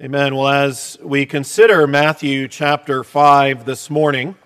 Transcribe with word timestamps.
Amen. 0.00 0.36
Well, 0.36 0.46
as 0.46 0.96
we 1.02 1.26
consider 1.26 1.84
Matthew 1.88 2.46
chapter 2.46 3.02
5 3.02 3.64
this 3.64 3.90
morning, 3.90 4.36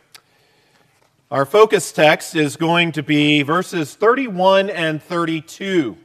our 1.30 1.44
focus 1.44 1.92
text 1.92 2.34
is 2.34 2.56
going 2.56 2.92
to 2.92 3.02
be 3.02 3.42
verses 3.42 3.94
31 3.94 4.70
and 4.70 5.02
32. 5.02 5.98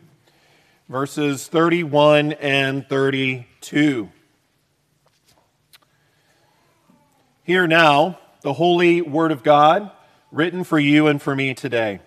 Verses 0.90 1.48
31 1.48 2.34
and 2.34 2.90
32. 2.90 4.10
Hear 7.44 7.68
now 7.68 8.20
the 8.42 8.52
holy 8.52 9.02
word 9.02 9.32
of 9.32 9.44
God 9.44 9.90
written 10.30 10.66
for 10.66 10.78
you 10.78 11.08
and 11.08 11.22
for 11.22 11.38
me 11.38 11.54
today. 11.54 12.02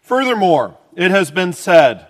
Furthermore, 0.00 0.78
it 0.94 1.10
has 1.10 1.30
been 1.30 1.52
said, 1.52 2.06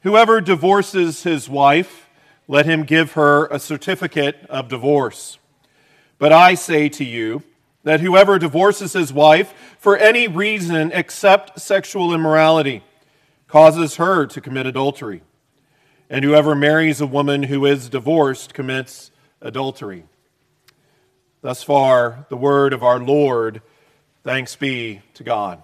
whoever 0.00 0.40
divorces 0.40 1.24
his 1.24 1.46
wife, 1.46 2.03
let 2.46 2.66
him 2.66 2.84
give 2.84 3.12
her 3.12 3.46
a 3.46 3.58
certificate 3.58 4.44
of 4.48 4.68
divorce. 4.68 5.38
But 6.18 6.32
I 6.32 6.54
say 6.54 6.88
to 6.90 7.04
you 7.04 7.42
that 7.82 8.00
whoever 8.00 8.38
divorces 8.38 8.92
his 8.92 9.12
wife 9.12 9.54
for 9.78 9.96
any 9.96 10.28
reason 10.28 10.92
except 10.92 11.60
sexual 11.60 12.14
immorality 12.14 12.82
causes 13.48 13.96
her 13.96 14.26
to 14.26 14.40
commit 14.40 14.66
adultery. 14.66 15.22
And 16.10 16.24
whoever 16.24 16.54
marries 16.54 17.00
a 17.00 17.06
woman 17.06 17.44
who 17.44 17.64
is 17.66 17.88
divorced 17.88 18.54
commits 18.54 19.10
adultery. 19.40 20.04
Thus 21.40 21.62
far, 21.62 22.26
the 22.30 22.36
word 22.36 22.72
of 22.72 22.82
our 22.82 22.98
Lord. 22.98 23.60
Thanks 24.22 24.56
be 24.56 25.02
to 25.14 25.22
God. 25.22 25.62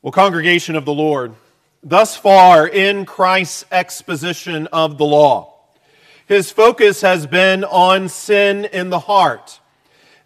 Well, 0.00 0.12
congregation 0.12 0.76
of 0.76 0.84
the 0.84 0.94
Lord, 0.94 1.34
thus 1.82 2.16
far 2.16 2.66
in 2.66 3.04
Christ's 3.06 3.64
exposition 3.70 4.66
of 4.68 4.98
the 4.98 5.04
law. 5.04 5.54
His 6.26 6.50
focus 6.50 7.00
has 7.00 7.26
been 7.26 7.64
on 7.64 8.08
sin 8.08 8.66
in 8.66 8.90
the 8.90 8.98
heart 9.00 9.60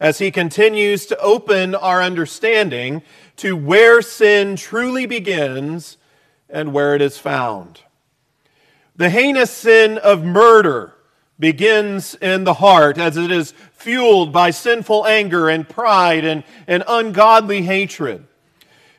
as 0.01 0.19
he 0.19 0.33
continues 0.33 1.07
to 1.07 1.19
open 1.19 1.77
our 1.77 2.03
understanding 2.03 3.03
to 3.37 3.57
where 3.57 4.03
sin 4.03 4.57
truly 4.57 5.07
begins 5.07 5.97
and 6.49 6.73
where 6.73 6.97
it 6.97 7.03
is 7.03 7.19
found. 7.19 7.81
The 8.97 9.11
heinous 9.11 9.51
sin 9.51 9.99
of 9.99 10.25
murder 10.25 10.95
begins 11.39 12.15
in 12.17 12.45
the 12.45 12.55
heart 12.55 12.99
as 12.99 13.17
it 13.17 13.31
is 13.31 13.55
fueled 13.73 14.33
by 14.33 14.51
sinful 14.51 15.07
anger 15.07 15.49
and 15.49 15.69
pride 15.69 16.25
and, 16.25 16.45
and 16.67 16.83
ungodly 16.87 17.63
hatred. 17.63 18.27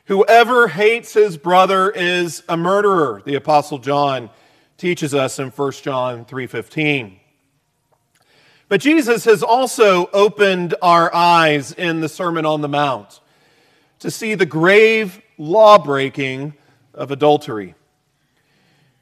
Whoever 0.06 0.68
hates 0.68 1.14
his 1.14 1.38
brother 1.38 1.90
is 1.90 2.42
a 2.46 2.58
murderer, 2.58 3.22
the 3.24 3.36
apostle 3.36 3.78
John 3.78 4.28
teaches 4.76 5.14
us 5.14 5.38
in 5.38 5.50
1 5.50 5.82
John 5.82 6.26
3:15. 6.26 7.20
But 8.68 8.82
Jesus 8.82 9.24
has 9.24 9.42
also 9.42 10.10
opened 10.12 10.74
our 10.82 11.14
eyes 11.14 11.72
in 11.72 12.00
the 12.00 12.08
Sermon 12.10 12.44
on 12.44 12.60
the 12.60 12.68
Mount 12.68 13.20
to 14.00 14.10
see 14.10 14.34
the 14.34 14.44
grave 14.44 15.22
law-breaking 15.38 16.52
of 16.92 17.10
adultery. 17.10 17.74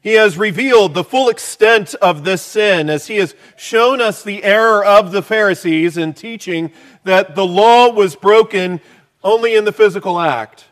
He 0.01 0.15
has 0.15 0.39
revealed 0.39 0.95
the 0.95 1.05
full 1.05 1.29
extent 1.29 1.95
of 1.97 2.23
this 2.23 2.43
sin 2.43 2.89
as 2.89 3.09
he 3.09 3.17
has 3.17 3.35
shown 3.57 4.01
us 4.01 4.23
the 4.23 4.45
error 4.45 4.85
of 4.85 5.11
the 5.11 5.23
Pharisees 5.23 5.97
in 5.97 6.13
teaching 6.13 6.71
that 7.03 7.35
the 7.35 7.47
law 7.47 7.91
was 7.91 8.15
broken 8.15 8.81
only 9.25 9.57
in 9.57 9.65
the 9.65 9.73
physical 9.73 10.21
act 10.21 10.67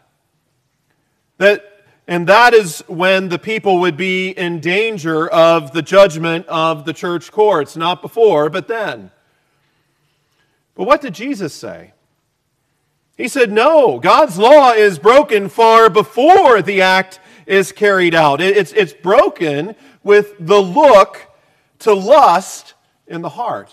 that, 1.40 1.64
and 2.06 2.26
that 2.26 2.52
is 2.52 2.84
when 2.86 3.30
the 3.30 3.38
people 3.38 3.80
would 3.80 3.96
be 3.96 4.28
in 4.28 4.60
danger 4.60 5.26
of 5.26 5.72
the 5.72 5.80
judgment 5.80 6.46
of 6.48 6.84
the 6.84 6.92
church 6.92 7.32
courts, 7.32 7.76
not 7.76 8.02
before, 8.02 8.50
but 8.50 8.68
then. 8.68 9.10
But 10.74 10.84
what 10.84 11.00
did 11.00 11.14
Jesus 11.14 11.54
say? 11.54 11.94
He 13.16 13.26
said, 13.26 13.50
No, 13.50 13.98
God's 13.98 14.38
law 14.38 14.72
is 14.72 14.98
broken 14.98 15.48
far 15.48 15.88
before 15.88 16.60
the 16.60 16.82
act 16.82 17.20
is 17.46 17.72
carried 17.72 18.14
out. 18.14 18.42
It's, 18.42 18.72
it's 18.72 18.92
broken 18.92 19.74
with 20.02 20.34
the 20.38 20.60
look 20.60 21.26
to 21.80 21.94
lust 21.94 22.74
in 23.06 23.22
the 23.22 23.30
heart. 23.30 23.72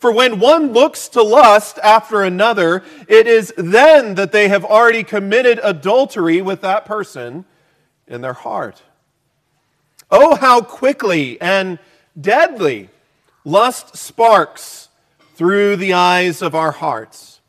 For 0.00 0.10
when 0.10 0.40
one 0.40 0.72
looks 0.72 1.08
to 1.10 1.22
lust 1.22 1.78
after 1.82 2.22
another, 2.22 2.82
it 3.06 3.26
is 3.26 3.52
then 3.58 4.14
that 4.14 4.32
they 4.32 4.48
have 4.48 4.64
already 4.64 5.04
committed 5.04 5.60
adultery 5.62 6.40
with 6.40 6.62
that 6.62 6.86
person 6.86 7.44
in 8.06 8.22
their 8.22 8.32
heart. 8.32 8.82
Oh, 10.10 10.36
how 10.36 10.62
quickly 10.62 11.38
and 11.38 11.78
deadly 12.18 12.88
lust 13.44 13.94
sparks 13.94 14.88
through 15.34 15.76
the 15.76 15.92
eyes 15.92 16.40
of 16.40 16.54
our 16.54 16.72
hearts. 16.72 17.42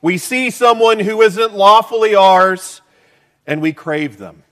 We 0.00 0.18
see 0.18 0.50
someone 0.50 1.00
who 1.00 1.20
isn't 1.20 1.52
lawfully 1.52 2.14
ours 2.14 2.80
and 3.44 3.60
we 3.60 3.72
crave 3.72 4.18
them. 4.18 4.44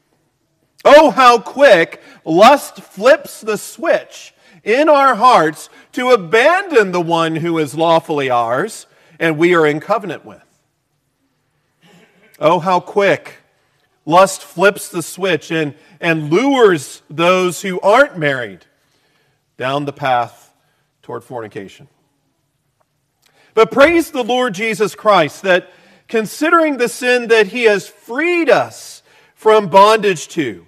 Oh, 0.84 1.10
how 1.10 1.38
quick 1.38 2.02
lust 2.24 2.80
flips 2.80 3.40
the 3.40 3.56
switch 3.56 4.34
in 4.64 4.88
our 4.88 5.14
hearts 5.14 5.68
to 5.92 6.10
abandon 6.10 6.92
the 6.92 7.00
one 7.00 7.36
who 7.36 7.58
is 7.58 7.74
lawfully 7.74 8.30
ours 8.30 8.86
and 9.18 9.38
we 9.38 9.54
are 9.54 9.66
in 9.66 9.80
covenant 9.80 10.24
with. 10.24 10.42
Oh, 12.40 12.58
how 12.58 12.80
quick 12.80 13.36
lust 14.04 14.42
flips 14.42 14.88
the 14.88 15.02
switch 15.02 15.50
and, 15.50 15.74
and 16.00 16.30
lures 16.30 17.02
those 17.08 17.62
who 17.62 17.80
aren't 17.80 18.18
married 18.18 18.66
down 19.56 19.84
the 19.84 19.92
path 19.92 20.52
toward 21.02 21.22
fornication. 21.22 21.88
But 23.54 23.70
praise 23.70 24.10
the 24.10 24.24
Lord 24.24 24.54
Jesus 24.54 24.94
Christ 24.94 25.42
that 25.42 25.70
considering 26.08 26.76
the 26.76 26.88
sin 26.88 27.28
that 27.28 27.48
he 27.48 27.64
has 27.64 27.88
freed 27.88 28.50
us 28.50 29.02
from 29.34 29.68
bondage 29.68 30.26
to, 30.28 30.66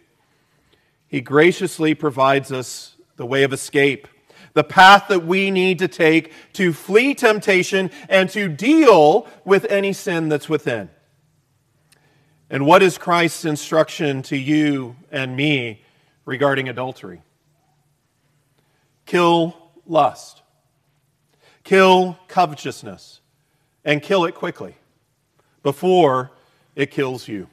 he 1.08 1.20
graciously 1.20 1.94
provides 1.94 2.52
us 2.52 2.95
the 3.16 3.27
way 3.27 3.43
of 3.43 3.53
escape, 3.53 4.09
the 4.53 4.65
path 4.65 5.09
that 5.09 5.27
we 5.27 5.50
need 5.50 5.78
to 5.78 5.88
take 5.88 6.32
to 6.54 6.72
flee 6.72 7.15
temptation 7.15 7.91
and 8.09 8.31
to 8.31 8.49
deal 8.49 9.27
with 9.44 9.65
any 9.66 9.93
sin 9.93 10.28
that's 10.28 10.49
within. 10.49 10.88
And 12.49 12.65
what 12.65 12.82
is 12.82 12.97
Christ's 12.97 13.44
instruction 13.44 14.22
to 14.22 14.37
you 14.37 14.97
and 15.10 15.37
me 15.37 15.82
regarding 16.25 16.69
adultery? 16.69 17.22
Kill 19.05 19.56
lust, 19.87 20.43
kill 21.65 22.19
covetousness, 22.28 23.21
and 23.84 24.03
kill 24.03 24.25
it 24.25 24.34
quickly 24.34 24.76
before 25.62 26.31
it 26.75 26.91
kills 26.91 27.26
you. 27.26 27.49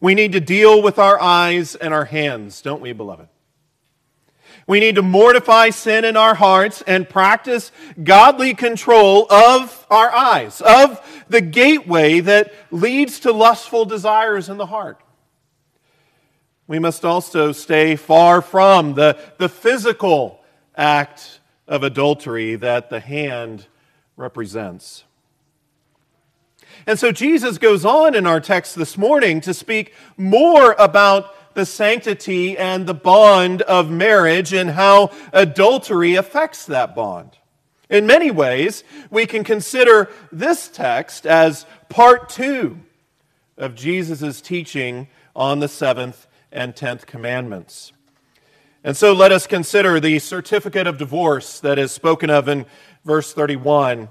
We 0.00 0.14
need 0.14 0.32
to 0.32 0.40
deal 0.40 0.80
with 0.80 0.98
our 0.98 1.20
eyes 1.20 1.74
and 1.74 1.92
our 1.92 2.06
hands, 2.06 2.62
don't 2.62 2.80
we, 2.80 2.92
beloved? 2.92 3.28
We 4.66 4.80
need 4.80 4.96
to 4.96 5.02
mortify 5.02 5.70
sin 5.70 6.04
in 6.04 6.16
our 6.16 6.34
hearts 6.34 6.82
and 6.86 7.08
practice 7.08 7.72
godly 8.02 8.54
control 8.54 9.30
of 9.30 9.86
our 9.90 10.10
eyes, 10.12 10.60
of 10.60 11.24
the 11.28 11.40
gateway 11.40 12.20
that 12.20 12.52
leads 12.70 13.20
to 13.20 13.32
lustful 13.32 13.84
desires 13.84 14.48
in 14.48 14.56
the 14.56 14.66
heart. 14.66 15.00
We 16.66 16.78
must 16.78 17.04
also 17.04 17.50
stay 17.50 17.96
far 17.96 18.40
from 18.40 18.94
the, 18.94 19.18
the 19.38 19.48
physical 19.48 20.40
act 20.76 21.40
of 21.66 21.82
adultery 21.82 22.54
that 22.56 22.90
the 22.90 23.00
hand 23.00 23.66
represents. 24.16 25.04
And 26.86 26.98
so 26.98 27.12
Jesus 27.12 27.58
goes 27.58 27.84
on 27.84 28.14
in 28.14 28.26
our 28.26 28.40
text 28.40 28.76
this 28.76 28.96
morning 28.96 29.40
to 29.42 29.52
speak 29.52 29.94
more 30.16 30.74
about 30.78 31.34
the 31.54 31.66
sanctity 31.66 32.56
and 32.56 32.86
the 32.86 32.94
bond 32.94 33.62
of 33.62 33.90
marriage 33.90 34.52
and 34.52 34.70
how 34.70 35.10
adultery 35.32 36.14
affects 36.14 36.66
that 36.66 36.94
bond. 36.94 37.38
In 37.88 38.06
many 38.06 38.30
ways, 38.30 38.84
we 39.10 39.26
can 39.26 39.42
consider 39.42 40.08
this 40.30 40.68
text 40.68 41.26
as 41.26 41.66
part 41.88 42.28
two 42.28 42.78
of 43.58 43.74
Jesus' 43.74 44.40
teaching 44.40 45.08
on 45.34 45.58
the 45.58 45.68
seventh 45.68 46.26
and 46.52 46.74
tenth 46.74 47.06
commandments. 47.06 47.92
And 48.82 48.96
so 48.96 49.12
let 49.12 49.32
us 49.32 49.46
consider 49.46 50.00
the 50.00 50.18
certificate 50.20 50.86
of 50.86 50.98
divorce 50.98 51.60
that 51.60 51.78
is 51.78 51.92
spoken 51.92 52.30
of 52.30 52.48
in 52.48 52.64
verse 53.04 53.32
31, 53.32 54.08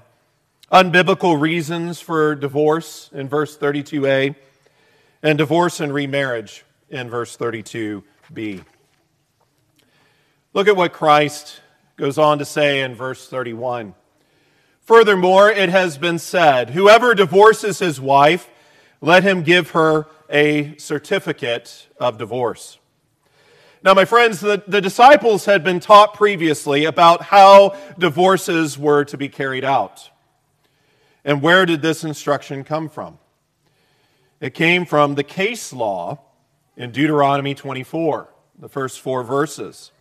unbiblical 0.70 1.40
reasons 1.40 2.00
for 2.00 2.34
divorce 2.34 3.10
in 3.12 3.28
verse 3.28 3.56
32a, 3.56 4.36
and 5.22 5.38
divorce 5.38 5.80
and 5.80 5.92
remarriage 5.92 6.64
in 6.90 7.08
verse 7.08 7.36
32b. 7.36 8.64
Look 10.52 10.68
at 10.68 10.76
what 10.76 10.92
Christ 10.92 11.60
goes 11.96 12.18
on 12.18 12.38
to 12.38 12.44
say 12.44 12.82
in 12.82 12.94
verse 12.94 13.28
31. 13.28 13.94
Furthermore, 14.80 15.50
it 15.50 15.68
has 15.68 15.98
been 15.98 16.18
said, 16.18 16.70
Whoever 16.70 17.14
divorces 17.14 17.78
his 17.78 18.00
wife, 18.00 18.50
let 19.00 19.22
him 19.22 19.42
give 19.42 19.70
her 19.70 20.06
a 20.28 20.76
certificate 20.76 21.86
of 21.98 22.18
divorce. 22.18 22.78
Now, 23.82 23.94
my 23.94 24.04
friends, 24.04 24.40
the, 24.40 24.62
the 24.66 24.80
disciples 24.80 25.46
had 25.46 25.64
been 25.64 25.80
taught 25.80 26.14
previously 26.14 26.84
about 26.84 27.22
how 27.22 27.76
divorces 27.98 28.76
were 28.76 29.04
to 29.06 29.16
be 29.16 29.28
carried 29.28 29.64
out. 29.64 30.10
And 31.24 31.40
where 31.40 31.64
did 31.64 31.80
this 31.80 32.04
instruction 32.04 32.64
come 32.64 32.88
from? 32.88 33.18
It 34.40 34.54
came 34.54 34.84
from 34.84 35.14
the 35.14 35.22
case 35.22 35.72
law 35.72 36.18
in 36.80 36.90
Deuteronomy 36.92 37.54
24, 37.54 38.26
the 38.58 38.68
first 38.68 39.00
four 39.00 39.22
verses. 39.22 39.92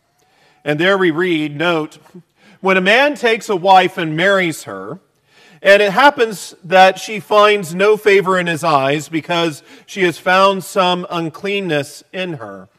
And 0.63 0.79
there 0.79 0.97
we 0.97 1.11
read, 1.11 1.57
note, 1.57 1.97
when 2.61 2.77
a 2.77 2.81
man 2.81 3.15
takes 3.15 3.49
a 3.49 3.55
wife 3.55 3.97
and 3.97 4.15
marries 4.15 4.63
her, 4.63 5.01
and 5.61 5.81
it 5.81 5.91
happens 5.91 6.55
that 6.63 6.97
she 6.97 7.19
finds 7.19 7.75
no 7.75 7.97
favor 7.97 8.39
in 8.39 8.47
his 8.47 8.63
eyes 8.63 9.09
because 9.09 9.61
she 9.85 10.03
has 10.03 10.17
found 10.17 10.63
some 10.63 11.05
uncleanness 11.09 12.01
in 12.13 12.35
her, 12.35 12.69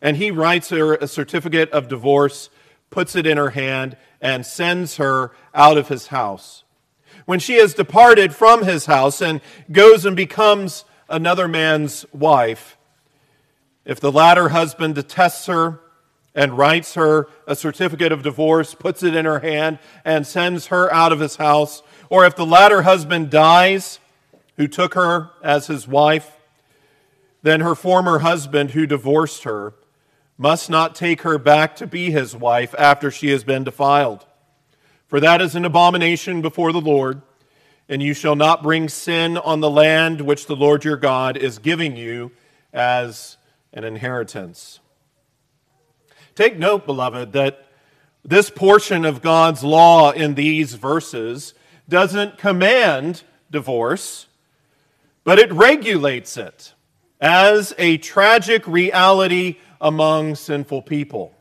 and 0.00 0.16
he 0.16 0.30
writes 0.30 0.68
her 0.68 0.94
a 0.94 1.08
certificate 1.08 1.68
of 1.72 1.88
divorce, 1.88 2.48
puts 2.90 3.16
it 3.16 3.26
in 3.26 3.38
her 3.38 3.50
hand, 3.50 3.96
and 4.20 4.46
sends 4.46 4.98
her 4.98 5.32
out 5.52 5.76
of 5.76 5.88
his 5.88 6.06
house 6.08 6.62
when 7.26 7.38
she 7.38 7.54
has 7.54 7.74
departed 7.74 8.34
from 8.34 8.64
his 8.64 8.86
house 8.86 9.20
and 9.20 9.40
goes 9.70 10.04
and 10.04 10.16
becomes 10.16 10.84
another 11.08 11.46
man's 11.46 12.04
wife, 12.12 12.76
if 13.84 14.00
the 14.00 14.12
latter 14.12 14.50
husband 14.50 14.94
detests 14.94 15.46
her 15.46 15.80
and 16.34 16.56
writes 16.56 16.94
her 16.94 17.28
a 17.46 17.56
certificate 17.56 18.12
of 18.12 18.22
divorce, 18.22 18.74
puts 18.74 19.02
it 19.02 19.16
in 19.16 19.24
her 19.24 19.40
hand, 19.40 19.78
and 20.04 20.26
sends 20.26 20.66
her 20.66 20.92
out 20.92 21.12
of 21.12 21.20
his 21.20 21.36
house, 21.36 21.82
or 22.08 22.24
if 22.24 22.36
the 22.36 22.46
latter 22.46 22.82
husband 22.82 23.30
dies, 23.30 23.98
who 24.56 24.68
took 24.68 24.94
her 24.94 25.30
as 25.42 25.66
his 25.68 25.88
wife, 25.88 26.36
then 27.42 27.60
her 27.60 27.74
former 27.74 28.18
husband 28.18 28.72
who 28.72 28.86
divorced 28.86 29.44
her 29.44 29.72
must 30.36 30.68
not 30.68 30.94
take 30.94 31.22
her 31.22 31.38
back 31.38 31.74
to 31.76 31.86
be 31.86 32.10
his 32.10 32.36
wife 32.36 32.74
after 32.78 33.10
she 33.10 33.30
has 33.30 33.42
been 33.42 33.64
defiled 33.64 34.26
for 35.10 35.18
that 35.18 35.42
is 35.42 35.56
an 35.56 35.64
abomination 35.64 36.40
before 36.40 36.72
the 36.72 36.80
Lord. 36.80 37.20
And 37.88 38.00
you 38.00 38.14
shall 38.14 38.36
not 38.36 38.62
bring 38.62 38.88
sin 38.88 39.36
on 39.36 39.58
the 39.58 39.68
land 39.68 40.20
which 40.20 40.46
the 40.46 40.54
Lord 40.54 40.84
your 40.84 40.96
God 40.96 41.36
is 41.36 41.58
giving 41.58 41.96
you 41.96 42.30
as 42.72 43.36
an 43.72 43.84
inheritance. 43.84 44.80
Take 46.34 46.58
note, 46.58 46.86
beloved, 46.86 47.32
that 47.32 47.66
this 48.24 48.50
portion 48.50 49.04
of 49.04 49.22
God's 49.22 49.64
law 49.64 50.10
in 50.10 50.34
these 50.34 50.74
verses 50.74 51.54
doesn't 51.88 52.38
command 52.38 53.22
divorce, 53.50 54.26
but 55.24 55.38
it 55.38 55.52
regulates 55.52 56.36
it 56.36 56.74
as 57.20 57.74
a 57.78 57.98
tragic 57.98 58.66
reality 58.66 59.58
among 59.80 60.34
sinful 60.34 60.82
people. 60.82 61.34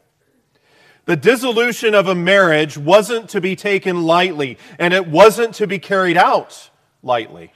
The 1.05 1.15
dissolution 1.15 1.95
of 1.95 2.07
a 2.07 2.15
marriage 2.15 2.77
wasn't 2.77 3.29
to 3.29 3.41
be 3.41 3.55
taken 3.55 4.03
lightly, 4.03 4.57
and 4.77 4.93
it 4.93 5.07
wasn't 5.07 5.55
to 5.55 5.67
be 5.67 5.79
carried 5.79 6.17
out 6.17 6.69
lightly. 7.01 7.51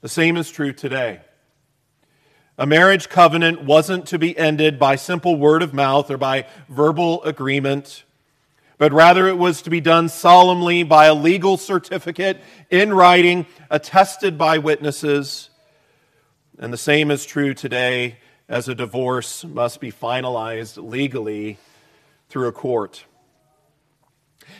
The 0.00 0.08
same 0.08 0.36
is 0.36 0.50
true 0.50 0.72
today. 0.72 1.20
A 2.60 2.66
marriage 2.66 3.08
covenant 3.08 3.62
wasn't 3.62 4.06
to 4.06 4.18
be 4.18 4.36
ended 4.36 4.80
by 4.80 4.96
simple 4.96 5.36
word 5.36 5.62
of 5.62 5.72
mouth 5.72 6.10
or 6.10 6.18
by 6.18 6.44
verbal 6.68 7.22
agreement, 7.22 8.02
but 8.78 8.92
rather 8.92 9.28
it 9.28 9.38
was 9.38 9.62
to 9.62 9.70
be 9.70 9.80
done 9.80 10.08
solemnly 10.08 10.82
by 10.82 11.06
a 11.06 11.14
legal 11.14 11.56
certificate 11.56 12.40
in 12.68 12.92
writing, 12.92 13.46
attested 13.70 14.36
by 14.36 14.58
witnesses. 14.58 15.50
And 16.58 16.72
the 16.72 16.76
same 16.76 17.12
is 17.12 17.24
true 17.24 17.54
today 17.54 18.16
as 18.48 18.68
a 18.68 18.74
divorce 18.74 19.44
must 19.44 19.80
be 19.80 19.92
finalized 19.92 20.82
legally 20.82 21.58
through 22.28 22.48
a 22.48 22.52
court. 22.52 23.04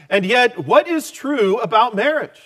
And 0.08 0.24
yet, 0.24 0.56
what 0.56 0.86
is 0.86 1.10
true 1.10 1.58
about 1.58 1.96
marriage? 1.96 2.40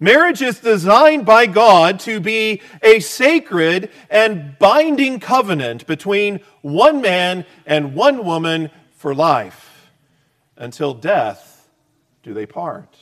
Marriage 0.00 0.42
is 0.42 0.60
designed 0.60 1.26
by 1.26 1.46
God 1.46 1.98
to 2.00 2.20
be 2.20 2.62
a 2.82 3.00
sacred 3.00 3.90
and 4.08 4.56
binding 4.58 5.18
covenant 5.18 5.86
between 5.86 6.40
one 6.62 7.00
man 7.00 7.44
and 7.66 7.94
one 7.94 8.24
woman 8.24 8.70
for 8.92 9.14
life. 9.14 9.90
Until 10.56 10.94
death 10.94 11.68
do 12.22 12.32
they 12.32 12.46
part. 12.46 12.96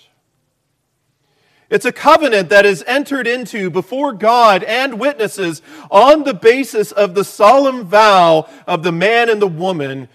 It's 1.69 1.85
a 1.85 1.93
covenant 1.93 2.49
that 2.51 2.65
is 2.65 2.85
entered 2.87 3.27
into 3.27 3.71
before 3.71 4.13
God 4.13 4.63
and 4.63 5.01
witnesses 5.01 5.63
on 5.91 6.23
the 6.23 6.35
basis 6.35 6.93
of 6.93 7.15
the 7.15 7.25
solemn 7.25 7.85
vow 7.85 8.49
of 8.67 8.85
the 8.85 8.93
man 8.93 9.29
and 9.29 9.43
the 9.43 9.49
woman 9.49 10.09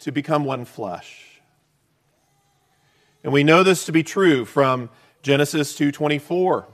to 0.00 0.12
become 0.12 0.44
one 0.44 0.64
flesh. 0.64 1.40
And 3.24 3.32
we 3.32 3.42
know 3.42 3.62
this 3.62 3.86
to 3.86 3.92
be 3.92 4.02
true 4.02 4.44
from 4.44 4.90
Genesis 5.22 5.74
2:24. 5.76 6.66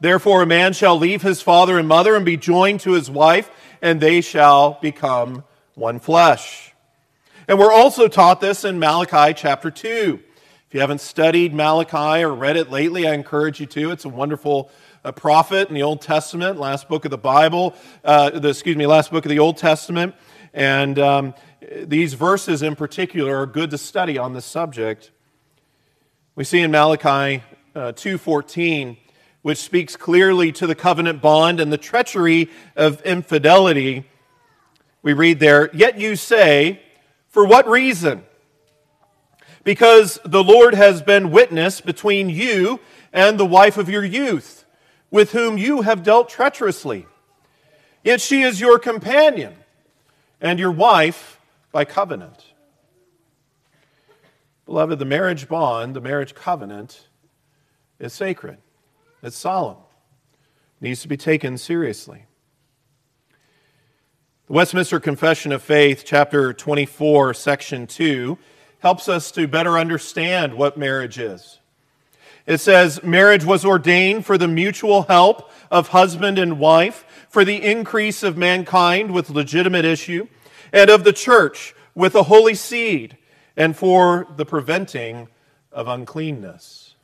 Therefore 0.00 0.42
a 0.42 0.46
man 0.46 0.72
shall 0.72 0.98
leave 0.98 1.22
his 1.22 1.42
father 1.42 1.78
and 1.78 1.88
mother 1.88 2.14
and 2.14 2.24
be 2.24 2.36
joined 2.36 2.80
to 2.80 2.92
his 2.92 3.10
wife 3.10 3.50
and 3.82 4.00
they 4.00 4.20
shall 4.20 4.78
become 4.80 5.44
one 5.74 6.00
flesh. 6.00 6.72
And 7.46 7.58
we're 7.58 7.72
also 7.72 8.08
taught 8.08 8.40
this 8.40 8.64
in 8.64 8.78
Malachi 8.78 9.32
chapter 9.34 9.70
2. 9.70 10.20
If 10.68 10.74
you 10.74 10.80
haven't 10.80 11.00
studied 11.00 11.54
Malachi 11.54 12.22
or 12.22 12.34
read 12.34 12.58
it 12.58 12.70
lately, 12.70 13.08
I 13.08 13.14
encourage 13.14 13.58
you 13.58 13.66
to. 13.66 13.90
It's 13.90 14.04
a 14.04 14.10
wonderful 14.10 14.70
uh, 15.02 15.12
prophet 15.12 15.68
in 15.68 15.74
the 15.74 15.82
Old 15.82 16.02
Testament, 16.02 16.58
last 16.58 16.88
book 16.88 17.06
of 17.06 17.10
the 17.10 17.16
Bible, 17.16 17.74
uh, 18.04 18.30
the, 18.30 18.50
excuse 18.50 18.76
me, 18.76 18.86
last 18.86 19.10
book 19.10 19.24
of 19.24 19.30
the 19.30 19.38
Old 19.38 19.56
Testament. 19.56 20.14
And 20.52 20.98
um, 20.98 21.34
these 21.84 22.12
verses 22.14 22.62
in 22.62 22.76
particular 22.76 23.34
are 23.36 23.46
good 23.46 23.70
to 23.70 23.78
study 23.78 24.18
on 24.18 24.34
this 24.34 24.44
subject. 24.44 25.10
We 26.38 26.44
see 26.44 26.60
in 26.60 26.70
Malachi 26.70 27.42
uh, 27.74 27.90
2:14 27.94 28.96
which 29.42 29.58
speaks 29.58 29.96
clearly 29.96 30.52
to 30.52 30.68
the 30.68 30.76
covenant 30.76 31.20
bond 31.20 31.58
and 31.58 31.72
the 31.72 31.76
treachery 31.76 32.48
of 32.76 33.02
infidelity. 33.02 34.04
We 35.02 35.14
read 35.14 35.40
there, 35.40 35.68
"Yet 35.74 35.98
you 35.98 36.14
say, 36.14 36.80
for 37.26 37.44
what 37.44 37.68
reason? 37.68 38.24
Because 39.64 40.20
the 40.24 40.44
Lord 40.44 40.76
has 40.76 41.02
been 41.02 41.32
witness 41.32 41.80
between 41.80 42.30
you 42.30 42.78
and 43.12 43.36
the 43.36 43.44
wife 43.44 43.76
of 43.76 43.88
your 43.88 44.04
youth, 44.04 44.64
with 45.10 45.32
whom 45.32 45.58
you 45.58 45.82
have 45.82 46.04
dealt 46.04 46.28
treacherously. 46.28 47.08
Yet 48.04 48.20
she 48.20 48.42
is 48.42 48.60
your 48.60 48.78
companion 48.78 49.56
and 50.40 50.60
your 50.60 50.70
wife 50.70 51.40
by 51.72 51.84
covenant. 51.84 52.47
Beloved, 54.68 54.98
the 54.98 55.06
marriage 55.06 55.48
bond, 55.48 55.96
the 55.96 56.00
marriage 56.02 56.34
covenant, 56.34 57.08
is 57.98 58.12
sacred, 58.12 58.58
it's 59.22 59.34
solemn, 59.34 59.78
it 60.78 60.84
needs 60.84 61.00
to 61.00 61.08
be 61.08 61.16
taken 61.16 61.56
seriously. 61.56 62.26
The 64.46 64.52
Westminster 64.52 65.00
Confession 65.00 65.52
of 65.52 65.62
Faith, 65.62 66.02
chapter 66.04 66.52
24, 66.52 67.32
section 67.32 67.86
2, 67.86 68.36
helps 68.80 69.08
us 69.08 69.30
to 69.30 69.48
better 69.48 69.78
understand 69.78 70.52
what 70.52 70.76
marriage 70.76 71.18
is. 71.18 71.60
It 72.44 72.58
says, 72.58 73.02
Marriage 73.02 73.46
was 73.46 73.64
ordained 73.64 74.26
for 74.26 74.36
the 74.36 74.48
mutual 74.48 75.04
help 75.04 75.50
of 75.70 75.88
husband 75.88 76.38
and 76.38 76.58
wife, 76.58 77.06
for 77.30 77.42
the 77.42 77.64
increase 77.64 78.22
of 78.22 78.36
mankind 78.36 79.12
with 79.12 79.30
legitimate 79.30 79.86
issue 79.86 80.28
and 80.74 80.90
of 80.90 81.04
the 81.04 81.14
church 81.14 81.74
with 81.94 82.14
a 82.14 82.24
holy 82.24 82.54
seed, 82.54 83.16
and 83.58 83.76
for 83.76 84.28
the 84.36 84.46
preventing 84.46 85.26
of 85.72 85.88
uncleanness. 85.88 86.94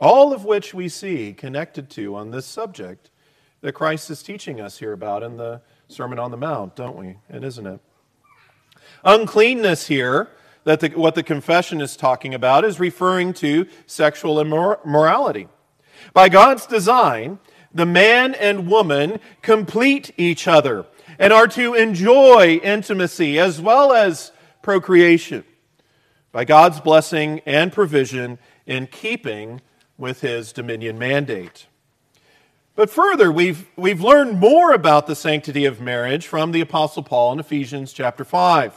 All 0.00 0.32
of 0.32 0.44
which 0.44 0.74
we 0.74 0.88
see 0.88 1.32
connected 1.32 1.88
to 1.90 2.16
on 2.16 2.32
this 2.32 2.44
subject 2.44 3.10
that 3.60 3.72
Christ 3.72 4.10
is 4.10 4.24
teaching 4.24 4.60
us 4.60 4.80
here 4.80 4.92
about 4.92 5.22
in 5.22 5.36
the 5.36 5.62
Sermon 5.86 6.18
on 6.18 6.32
the 6.32 6.36
Mount, 6.36 6.74
don't 6.74 6.96
we? 6.96 7.16
And 7.30 7.44
isn't 7.44 7.66
it? 7.66 7.78
Uncleanness 9.04 9.86
here, 9.86 10.30
that 10.64 10.80
the, 10.80 10.88
what 10.90 11.14
the 11.14 11.22
confession 11.22 11.80
is 11.80 11.96
talking 11.96 12.34
about, 12.34 12.64
is 12.64 12.80
referring 12.80 13.32
to 13.34 13.68
sexual 13.86 14.40
immorality. 14.40 15.46
By 16.12 16.28
God's 16.28 16.66
design, 16.66 17.38
the 17.72 17.86
man 17.86 18.34
and 18.34 18.68
woman 18.68 19.20
complete 19.42 20.12
each 20.16 20.48
other 20.48 20.86
and 21.20 21.32
are 21.32 21.46
to 21.48 21.74
enjoy 21.74 22.60
intimacy 22.64 23.38
as 23.38 23.60
well 23.60 23.92
as 23.92 24.32
procreation 24.60 25.44
by 26.32 26.44
God's 26.44 26.80
blessing 26.80 27.40
and 27.46 27.72
provision 27.72 28.38
in 28.66 28.86
keeping 28.86 29.60
with 29.98 30.22
his 30.22 30.52
dominion 30.52 30.98
mandate. 30.98 31.66
But 32.74 32.88
further, 32.88 33.30
we've, 33.30 33.68
we've 33.76 34.00
learned 34.00 34.40
more 34.40 34.72
about 34.72 35.06
the 35.06 35.14
sanctity 35.14 35.66
of 35.66 35.80
marriage 35.80 36.26
from 36.26 36.52
the 36.52 36.62
Apostle 36.62 37.02
Paul 37.02 37.34
in 37.34 37.38
Ephesians 37.38 37.92
chapter 37.92 38.24
5. 38.24 38.74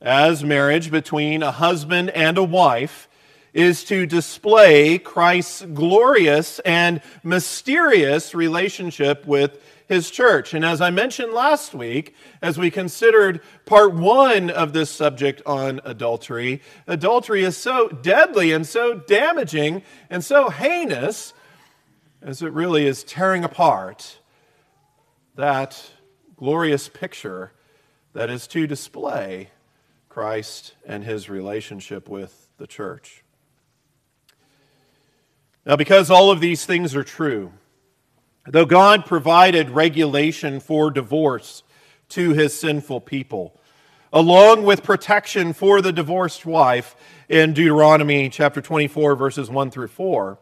As 0.00 0.44
marriage 0.44 0.92
between 0.92 1.42
a 1.42 1.50
husband 1.50 2.10
and 2.10 2.38
a 2.38 2.44
wife 2.44 3.08
is 3.52 3.82
to 3.84 4.06
display 4.06 4.96
Christ's 4.98 5.62
glorious 5.62 6.60
and 6.60 7.00
mysterious 7.24 8.32
relationship 8.32 9.26
with 9.26 9.60
his 9.88 10.10
church. 10.10 10.52
And 10.52 10.64
as 10.64 10.80
I 10.80 10.90
mentioned 10.90 11.32
last 11.32 11.74
week, 11.74 12.14
as 12.42 12.58
we 12.58 12.70
considered 12.70 13.40
part 13.64 13.94
one 13.94 14.50
of 14.50 14.72
this 14.72 14.90
subject 14.90 15.40
on 15.46 15.80
adultery, 15.84 16.62
adultery 16.86 17.42
is 17.42 17.56
so 17.56 17.88
deadly 17.88 18.52
and 18.52 18.66
so 18.66 18.94
damaging 18.94 19.82
and 20.10 20.22
so 20.22 20.50
heinous 20.50 21.32
as 22.20 22.42
it 22.42 22.52
really 22.52 22.86
is 22.86 23.02
tearing 23.02 23.44
apart 23.44 24.18
that 25.36 25.90
glorious 26.36 26.88
picture 26.88 27.52
that 28.12 28.28
is 28.28 28.46
to 28.48 28.66
display 28.66 29.50
Christ 30.08 30.74
and 30.84 31.04
his 31.04 31.30
relationship 31.30 32.08
with 32.08 32.50
the 32.58 32.66
church. 32.66 33.22
Now, 35.64 35.76
because 35.76 36.10
all 36.10 36.30
of 36.30 36.40
these 36.40 36.66
things 36.66 36.96
are 36.96 37.04
true, 37.04 37.52
though 38.46 38.66
God 38.66 39.06
provided 39.06 39.70
regulation 39.70 40.60
for 40.60 40.90
divorce 40.90 41.62
to 42.10 42.32
his 42.32 42.58
sinful 42.58 43.00
people, 43.02 43.58
along 44.12 44.64
with 44.64 44.82
protection 44.82 45.52
for 45.52 45.82
the 45.82 45.92
divorced 45.92 46.46
wife 46.46 46.96
in 47.28 47.52
Deuteronomy 47.52 48.28
chapter 48.28 48.60
24, 48.60 49.16
verses 49.16 49.50
1 49.50 49.70
through 49.70 49.88
4, 49.88 50.38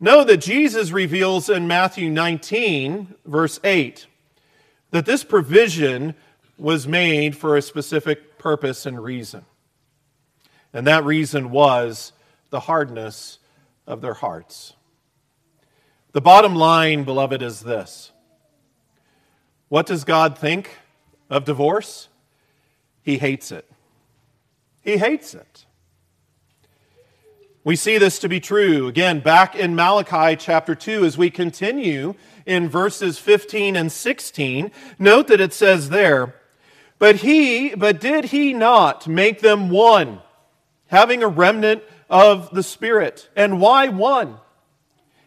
know 0.00 0.22
that 0.22 0.36
Jesus 0.36 0.92
reveals 0.92 1.48
in 1.48 1.66
Matthew 1.66 2.10
19, 2.10 3.14
verse 3.26 3.58
8, 3.64 4.06
that 4.90 5.06
this 5.06 5.24
provision 5.24 6.14
was 6.56 6.86
made 6.86 7.36
for 7.36 7.56
a 7.56 7.62
specific 7.62 8.38
purpose 8.38 8.86
and 8.86 9.02
reason. 9.02 9.44
And 10.72 10.86
that 10.86 11.04
reason 11.04 11.50
was 11.50 12.12
the 12.50 12.60
hardness 12.60 13.38
of 13.86 14.00
their 14.00 14.14
hearts. 14.14 14.74
The 16.18 16.22
bottom 16.22 16.56
line, 16.56 17.04
beloved, 17.04 17.42
is 17.42 17.60
this 17.60 18.10
What 19.68 19.86
does 19.86 20.02
God 20.02 20.36
think 20.36 20.68
of 21.30 21.44
divorce? 21.44 22.08
He 23.02 23.18
hates 23.18 23.52
it. 23.52 23.70
He 24.80 24.96
hates 24.96 25.32
it. 25.32 25.64
We 27.62 27.76
see 27.76 27.98
this 27.98 28.18
to 28.18 28.28
be 28.28 28.40
true 28.40 28.88
again 28.88 29.20
back 29.20 29.54
in 29.54 29.76
Malachi 29.76 30.34
chapter 30.34 30.74
2 30.74 31.04
as 31.04 31.16
we 31.16 31.30
continue 31.30 32.16
in 32.44 32.68
verses 32.68 33.20
15 33.20 33.76
and 33.76 33.92
16. 33.92 34.72
Note 34.98 35.28
that 35.28 35.40
it 35.40 35.52
says 35.52 35.88
there, 35.88 36.34
but 36.98 37.18
he, 37.18 37.76
but 37.76 38.00
did 38.00 38.24
he 38.24 38.52
not 38.52 39.06
make 39.06 39.40
them 39.40 39.70
one, 39.70 40.18
having 40.88 41.22
a 41.22 41.28
remnant 41.28 41.84
of 42.10 42.50
the 42.50 42.64
Spirit? 42.64 43.30
And 43.36 43.60
why 43.60 43.86
one? 43.86 44.40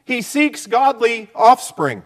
He 0.05 0.21
seeks 0.21 0.67
godly 0.67 1.29
offspring. 1.35 2.03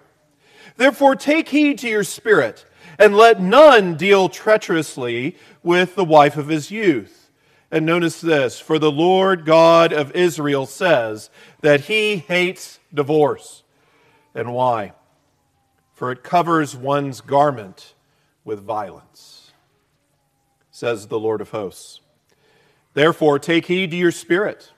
Therefore, 0.77 1.15
take 1.15 1.49
heed 1.49 1.77
to 1.79 1.87
your 1.87 2.03
spirit, 2.03 2.65
and 2.99 3.15
let 3.15 3.41
none 3.41 3.95
deal 3.95 4.29
treacherously 4.29 5.37
with 5.63 5.95
the 5.95 6.05
wife 6.05 6.37
of 6.37 6.47
his 6.47 6.71
youth. 6.71 7.29
And 7.71 7.85
notice 7.85 8.21
this 8.21 8.59
for 8.59 8.79
the 8.79 8.91
Lord 8.91 9.45
God 9.45 9.91
of 9.91 10.15
Israel 10.15 10.65
says 10.65 11.29
that 11.61 11.81
he 11.81 12.17
hates 12.17 12.79
divorce. 12.93 13.63
And 14.33 14.53
why? 14.53 14.93
For 15.93 16.11
it 16.11 16.23
covers 16.23 16.75
one's 16.75 17.21
garment 17.21 17.95
with 18.43 18.61
violence 18.61 19.35
says 20.75 21.07
the 21.07 21.17
Lord 21.17 21.39
of 21.39 21.51
hosts. 21.51 22.01
Therefore, 22.93 23.39
take 23.39 23.65
heed 23.65 23.91
to 23.91 23.97
your 23.97 24.11
spirit, 24.11 24.73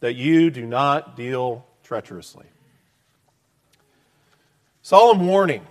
that 0.00 0.16
you 0.16 0.50
do 0.50 0.66
not 0.66 1.16
deal 1.16 1.64
treacherously. 1.84 2.46
Solemn 4.82 5.26
warning, 5.26 5.64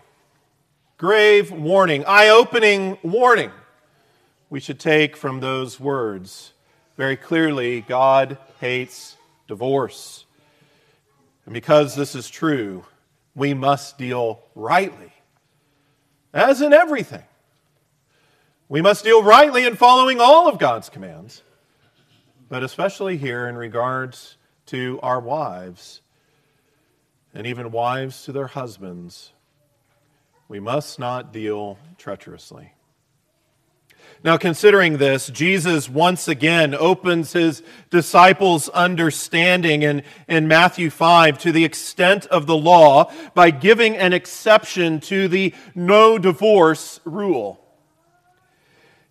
grave 0.98 1.52
warning, 1.52 2.06
eye 2.08 2.30
opening 2.30 2.98
warning 3.04 3.52
we 4.54 4.60
should 4.60 4.80
take 4.80 5.18
from 5.18 5.40
those 5.40 5.80
words. 5.80 6.54
Very 6.96 7.18
clearly, 7.18 7.82
God 7.82 8.38
hates 8.60 9.18
divorce. 9.48 10.26
And 11.46 11.56
because 11.56 11.96
this 11.96 12.14
is 12.14 12.30
true, 12.30 12.86
we 13.34 13.56
must 13.56 13.98
deal 13.98 14.44
rightly, 14.54 15.12
as 16.36 16.62
in 16.62 16.72
everything. 16.72 17.24
We 18.70 18.80
must 18.80 19.04
deal 19.04 19.24
rightly 19.24 19.66
in 19.66 19.76
following 19.76 20.22
all 20.22 20.48
of 20.48 20.60
God's 20.60 20.88
commands, 20.88 21.42
but 22.48 22.62
especially 22.62 23.18
here 23.18 23.48
in 23.48 23.58
regards 23.58 24.38
to 24.68 25.00
our 25.02 25.20
wives 25.20 26.02
and 27.34 27.48
even 27.48 27.72
wives 27.72 28.24
to 28.24 28.32
their 28.32 28.48
husbands. 28.48 29.32
We 30.48 30.60
must 30.60 31.00
not 31.00 31.34
deal 31.34 31.78
treacherously. 31.98 32.74
Now, 34.24 34.38
considering 34.38 34.98
this, 34.98 35.28
Jesus 35.28 35.90
once 35.90 36.28
again 36.28 36.74
opens 36.74 37.34
his 37.34 37.62
disciples' 37.90 38.70
understanding 38.70 39.84
in, 39.84 40.04
in 40.28 40.48
Matthew 40.48 40.90
5 40.90 41.38
to 41.40 41.52
the 41.52 41.66
extent 41.66 42.26
of 42.28 42.46
the 42.46 42.56
law 42.56 43.12
by 43.34 43.52
giving 43.52 43.98
an 43.98 44.14
exception 44.14 45.02
to 45.02 45.28
the 45.28 45.54
no 45.76 46.18
divorce 46.18 47.02
rule. 47.04 47.60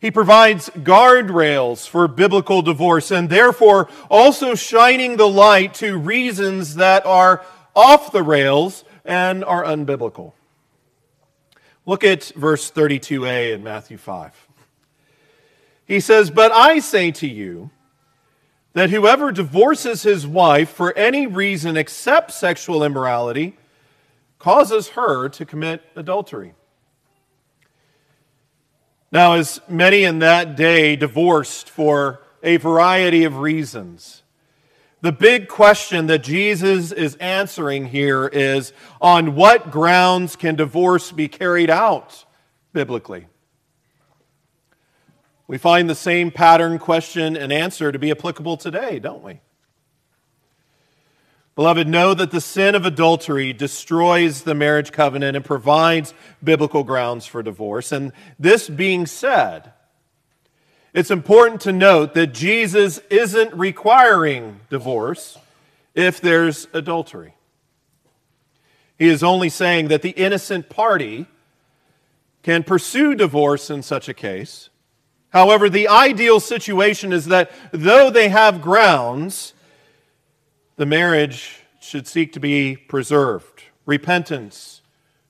He 0.00 0.11
provides 0.11 0.71
guardrails 0.71 1.87
for 1.87 2.09
biblical 2.09 2.62
divorce 2.62 3.11
and 3.11 3.29
therefore 3.29 3.88
also 4.11 4.55
shining 4.55 5.17
the 5.17 5.29
light 5.29 5.75
to 5.75 5.99
reasons 5.99 6.76
that 6.76 7.07
are 7.07 7.45
off 7.75 8.12
the 8.12 8.23
rails 8.23 8.85
and 9.05 9.45
are 9.45 9.64
unbiblical. 9.64 10.33
Look 11.85 12.05
at 12.05 12.25
verse 12.37 12.71
32a 12.71 13.55
in 13.55 13.64
Matthew 13.64 13.97
5. 13.97 14.49
He 15.85 16.00
says, 16.00 16.31
But 16.31 16.52
I 16.52 16.79
say 16.79 17.11
to 17.12 17.26
you 17.26 17.71
that 18.73 18.91
whoever 18.91 19.33
divorces 19.33 20.02
his 20.02 20.26
wife 20.26 20.71
for 20.71 20.97
any 20.97 21.26
reason 21.26 21.76
except 21.76 22.31
sexual 22.31 22.85
immorality 22.85 23.57
causes 24.38 24.91
her 24.91 25.29
to 25.29 25.45
commit 25.45 25.83
adultery. 25.95 26.55
Now, 29.11 29.35
as 29.35 29.61
many 29.69 30.05
in 30.05 30.21
that 30.21 30.57
day 30.57 30.97
divorced 30.97 31.69
for 31.69 32.23
a 32.43 32.57
variety 32.57 33.25
of 33.25 33.37
reasons, 33.37 34.22
the 35.02 35.12
big 35.12 35.49
question 35.49 36.06
that 36.06 36.23
Jesus 36.23 36.92
is 36.92 37.16
answering 37.16 37.87
here 37.87 38.28
is 38.28 38.73
on 39.00 39.35
what 39.35 39.71
grounds 39.71 40.37
can 40.37 40.54
divorce 40.54 41.12
be 41.12 41.28
carried 41.28 41.71
out 41.71 42.25
biblically? 42.73 43.26
We 45.49 45.59
find 45.59 45.90
the 45.90 45.97
same 45.97 46.30
pattern, 46.30 46.78
question, 46.78 47.37
and 47.37 47.52
answer 47.52 47.92
to 47.92 47.99
be 47.99 48.12
applicable 48.12 48.56
today, 48.56 49.00
don't 49.00 49.23
we? 49.23 49.40
Beloved, 51.56 51.87
know 51.87 52.14
that 52.14 52.30
the 52.30 52.40
sin 52.40 52.75
of 52.75 52.87
adultery 52.87 53.52
destroys 53.52 54.42
the 54.42 54.54
marriage 54.54 54.92
covenant 54.92 55.37
and 55.37 55.44
provides 55.44 56.14
biblical 56.42 56.85
grounds 56.85 57.26
for 57.26 57.42
divorce. 57.42 57.92
And 57.92 58.12
this 58.38 58.71
being 58.71 59.04
said, 59.04 59.73
it's 60.94 61.11
important 61.11 61.62
to 61.62 61.72
note 61.72 62.14
that 62.14 62.34
Jesus 62.34 62.99
isn't 63.11 63.54
requiring 63.54 64.61
divorce 64.68 65.38
if 65.94 66.20
there's 66.20 66.66
adultery. 66.72 67.34
He 68.99 69.08
is 69.08 69.22
only 69.22 69.49
saying 69.49 69.88
that 69.88 70.02
the 70.02 70.11
innocent 70.11 70.68
party 70.68 71.26
can 72.42 72.62
pursue 72.62 73.14
divorce 73.14 73.70
in 73.70 73.82
such 73.82 74.08
a 74.08 74.14
case. 74.14 74.68
However, 75.30 75.70
the 75.70 75.88
ideal 75.88 76.40
situation 76.40 77.12
is 77.12 77.26
that 77.26 77.50
though 77.72 78.11
they 78.11 78.28
have 78.28 78.61
grounds, 78.61 79.54
the 80.76 80.87
marriage 80.87 81.62
should 81.80 82.06
seek 82.06 82.32
to 82.34 82.40
be 82.40 82.76
preserved. 82.76 83.62
Repentance 83.87 84.82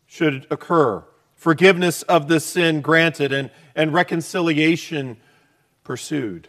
should 0.06 0.46
occur. 0.50 1.04
Forgiveness 1.36 2.02
of 2.02 2.28
the 2.28 2.40
sin 2.40 2.80
granted 2.80 3.32
and, 3.32 3.50
and 3.74 3.92
reconciliation 3.92 5.18
pursued. 5.84 6.48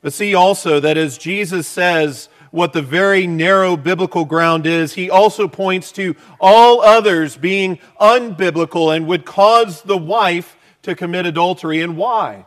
But 0.00 0.12
see 0.12 0.34
also 0.34 0.80
that 0.80 0.96
as 0.96 1.16
Jesus 1.16 1.66
says 1.66 2.28
what 2.50 2.72
the 2.72 2.82
very 2.82 3.26
narrow 3.26 3.76
biblical 3.76 4.24
ground 4.24 4.66
is, 4.66 4.94
he 4.94 5.08
also 5.08 5.48
points 5.48 5.90
to 5.92 6.14
all 6.40 6.82
others 6.82 7.36
being 7.36 7.78
unbiblical 8.00 8.94
and 8.94 9.06
would 9.06 9.24
cause 9.24 9.82
the 9.82 9.96
wife 9.96 10.56
to 10.82 10.94
commit 10.94 11.24
adultery. 11.24 11.80
And 11.80 11.96
why? 11.96 12.46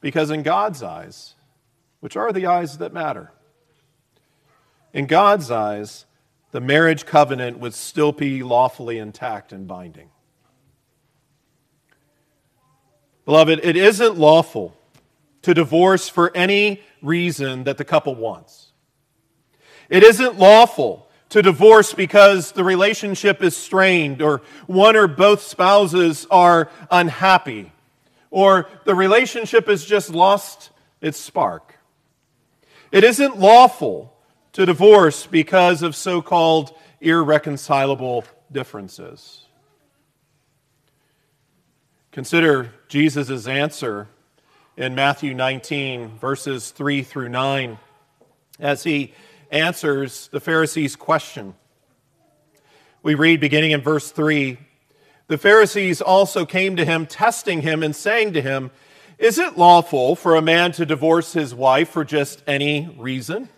Because 0.00 0.30
in 0.30 0.42
God's 0.42 0.82
eyes, 0.82 1.34
which 2.00 2.16
are 2.16 2.32
the 2.32 2.46
eyes 2.46 2.78
that 2.78 2.92
matter. 2.92 3.32
In 4.92 5.06
God's 5.06 5.50
eyes, 5.50 6.06
the 6.52 6.60
marriage 6.60 7.04
covenant 7.04 7.58
would 7.58 7.74
still 7.74 8.12
be 8.12 8.42
lawfully 8.42 8.98
intact 8.98 9.52
and 9.52 9.66
binding. 9.66 10.10
Beloved, 13.26 13.60
it 13.62 13.76
isn't 13.76 14.16
lawful 14.16 14.74
to 15.42 15.52
divorce 15.52 16.08
for 16.08 16.34
any 16.34 16.80
reason 17.02 17.64
that 17.64 17.76
the 17.76 17.84
couple 17.84 18.14
wants. 18.14 18.72
It 19.90 20.02
isn't 20.02 20.38
lawful 20.38 21.08
to 21.30 21.42
divorce 21.42 21.92
because 21.92 22.52
the 22.52 22.64
relationship 22.64 23.42
is 23.42 23.56
strained, 23.56 24.22
or 24.22 24.42
one 24.66 24.96
or 24.96 25.08
both 25.08 25.42
spouses 25.42 26.26
are 26.30 26.70
unhappy, 26.90 27.72
or 28.30 28.68
the 28.84 28.94
relationship 28.94 29.66
has 29.66 29.84
just 29.84 30.10
lost 30.10 30.70
its 31.00 31.18
spark. 31.18 31.74
It 32.92 33.02
isn't 33.02 33.38
lawful 33.38 34.16
to 34.52 34.66
divorce 34.66 35.26
because 35.26 35.82
of 35.82 35.96
so 35.96 36.22
called 36.22 36.72
irreconcilable 37.00 38.24
differences. 38.52 39.45
Consider 42.16 42.72
Jesus' 42.88 43.46
answer 43.46 44.08
in 44.74 44.94
Matthew 44.94 45.34
19, 45.34 46.16
verses 46.16 46.70
3 46.70 47.02
through 47.02 47.28
9, 47.28 47.76
as 48.58 48.84
he 48.84 49.12
answers 49.50 50.28
the 50.28 50.40
Pharisees' 50.40 50.96
question. 50.96 51.52
We 53.02 53.14
read 53.14 53.38
beginning 53.38 53.72
in 53.72 53.82
verse 53.82 54.10
3 54.12 54.56
The 55.26 55.36
Pharisees 55.36 56.00
also 56.00 56.46
came 56.46 56.76
to 56.76 56.86
him, 56.86 57.04
testing 57.04 57.60
him 57.60 57.82
and 57.82 57.94
saying 57.94 58.32
to 58.32 58.40
him, 58.40 58.70
Is 59.18 59.38
it 59.38 59.58
lawful 59.58 60.16
for 60.16 60.36
a 60.36 60.40
man 60.40 60.72
to 60.72 60.86
divorce 60.86 61.34
his 61.34 61.54
wife 61.54 61.90
for 61.90 62.02
just 62.02 62.42
any 62.46 62.96
reason? 62.96 63.50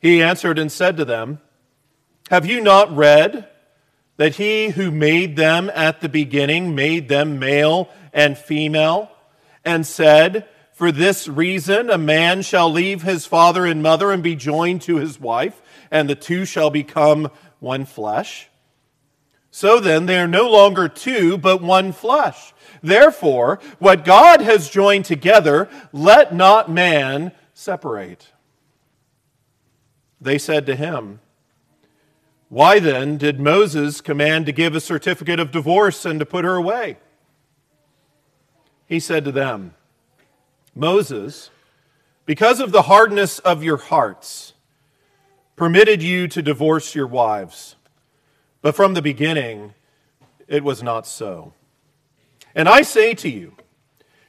He 0.00 0.22
answered 0.22 0.58
and 0.58 0.72
said 0.72 0.96
to 0.96 1.04
them, 1.04 1.40
Have 2.30 2.46
you 2.46 2.62
not 2.62 2.96
read 2.96 3.46
that 4.18 4.34
he 4.34 4.70
who 4.70 4.90
made 4.90 5.36
them 5.36 5.70
at 5.74 6.00
the 6.00 6.08
beginning 6.08 6.74
made 6.74 7.08
them 7.08 7.38
male 7.38 7.88
and 8.12 8.36
female, 8.36 9.10
and 9.64 9.86
said, 9.86 10.46
For 10.74 10.92
this 10.92 11.26
reason 11.26 11.88
a 11.88 11.96
man 11.96 12.42
shall 12.42 12.70
leave 12.70 13.02
his 13.02 13.26
father 13.26 13.64
and 13.64 13.82
mother 13.82 14.10
and 14.10 14.22
be 14.22 14.36
joined 14.36 14.82
to 14.82 14.96
his 14.96 15.18
wife, 15.18 15.62
and 15.90 16.10
the 16.10 16.14
two 16.14 16.44
shall 16.44 16.68
become 16.68 17.30
one 17.60 17.86
flesh? 17.86 18.48
So 19.50 19.80
then, 19.80 20.06
they 20.06 20.18
are 20.18 20.28
no 20.28 20.50
longer 20.50 20.88
two, 20.88 21.38
but 21.38 21.62
one 21.62 21.92
flesh. 21.92 22.52
Therefore, 22.82 23.60
what 23.78 24.04
God 24.04 24.40
has 24.40 24.68
joined 24.68 25.04
together, 25.04 25.68
let 25.92 26.34
not 26.34 26.70
man 26.70 27.32
separate. 27.54 28.32
They 30.20 30.38
said 30.38 30.66
to 30.66 30.76
him, 30.76 31.20
Why 32.48 32.78
then 32.78 33.18
did 33.18 33.40
Moses 33.40 34.00
command 34.00 34.46
to 34.46 34.52
give 34.52 34.74
a 34.74 34.80
certificate 34.80 35.38
of 35.38 35.50
divorce 35.50 36.04
and 36.04 36.18
to 36.20 36.26
put 36.26 36.44
her 36.44 36.56
away? 36.56 36.96
He 38.86 39.00
said 39.00 39.24
to 39.26 39.32
them, 39.32 39.74
Moses, 40.74 41.50
because 42.24 42.60
of 42.60 42.72
the 42.72 42.82
hardness 42.82 43.38
of 43.40 43.62
your 43.62 43.76
hearts, 43.76 44.54
permitted 45.56 46.02
you 46.02 46.26
to 46.28 46.40
divorce 46.40 46.94
your 46.94 47.06
wives. 47.06 47.76
But 48.62 48.74
from 48.74 48.94
the 48.94 49.02
beginning, 49.02 49.74
it 50.46 50.64
was 50.64 50.82
not 50.82 51.06
so. 51.06 51.52
And 52.54 52.68
I 52.68 52.82
say 52.82 53.14
to 53.14 53.28
you, 53.28 53.54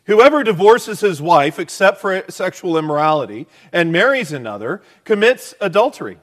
Whoever 0.05 0.43
divorces 0.43 1.01
his 1.01 1.21
wife 1.21 1.59
except 1.59 2.01
for 2.01 2.23
sexual 2.29 2.79
immorality 2.79 3.45
and 3.71 3.91
marries 3.91 4.31
another 4.31 4.81
commits 5.03 5.53
adultery. 5.61 6.17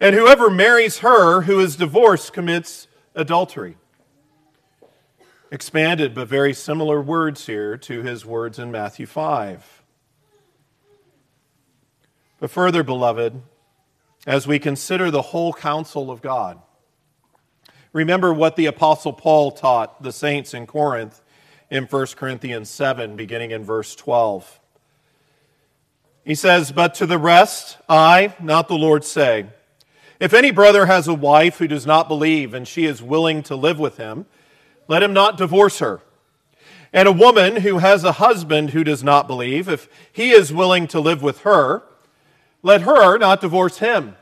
And 0.00 0.14
whoever 0.14 0.48
marries 0.48 1.00
her 1.00 1.42
who 1.42 1.60
is 1.60 1.76
divorced 1.76 2.32
commits 2.32 2.88
adultery. 3.14 3.76
Expanded, 5.52 6.14
but 6.14 6.26
very 6.26 6.54
similar 6.54 7.02
words 7.02 7.44
here 7.46 7.76
to 7.76 8.02
his 8.02 8.24
words 8.24 8.58
in 8.58 8.70
Matthew 8.70 9.04
5. 9.04 9.82
But 12.38 12.50
further, 12.50 12.82
beloved, 12.82 13.42
as 14.26 14.46
we 14.46 14.58
consider 14.58 15.10
the 15.10 15.20
whole 15.20 15.52
counsel 15.52 16.10
of 16.10 16.22
God, 16.22 16.58
remember 17.92 18.32
what 18.32 18.56
the 18.56 18.66
Apostle 18.66 19.12
Paul 19.12 19.50
taught 19.50 20.02
the 20.02 20.12
saints 20.12 20.54
in 20.54 20.66
Corinth 20.66 21.20
in 21.68 21.84
1 21.84 22.06
Corinthians 22.16 22.70
7, 22.70 23.16
beginning 23.16 23.50
in 23.50 23.64
verse 23.64 23.94
12. 23.94 24.60
He 26.24 26.34
says, 26.34 26.72
But 26.72 26.94
to 26.94 27.06
the 27.06 27.18
rest, 27.18 27.76
I, 27.86 28.34
not 28.40 28.68
the 28.68 28.78
Lord, 28.78 29.04
say, 29.04 29.46
If 30.20 30.32
any 30.34 30.50
brother 30.50 30.86
has 30.86 31.08
a 31.08 31.14
wife 31.14 31.58
who 31.58 31.66
does 31.66 31.86
not 31.86 32.06
believe 32.06 32.54
and 32.54 32.68
she 32.68 32.84
is 32.84 33.02
willing 33.02 33.42
to 33.44 33.56
live 33.56 33.78
with 33.78 33.96
him, 33.96 34.26
let 34.86 35.02
him 35.02 35.12
not 35.12 35.36
divorce 35.36 35.78
her. 35.80 36.02
And 36.92 37.08
a 37.08 37.12
woman 37.12 37.56
who 37.56 37.78
has 37.78 38.04
a 38.04 38.12
husband 38.12 38.70
who 38.70 38.84
does 38.84 39.02
not 39.02 39.26
believe, 39.26 39.68
if 39.68 39.88
he 40.12 40.30
is 40.30 40.52
willing 40.52 40.86
to 40.88 41.00
live 41.00 41.22
with 41.22 41.40
her, 41.40 41.82
let 42.62 42.82
her 42.82 43.16
not 43.18 43.40
divorce 43.40 43.78
him. 43.78 44.16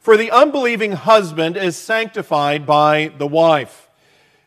For 0.00 0.16
the 0.16 0.30
unbelieving 0.30 0.92
husband 0.92 1.56
is 1.56 1.76
sanctified 1.76 2.64
by 2.64 3.12
the 3.18 3.26
wife 3.26 3.88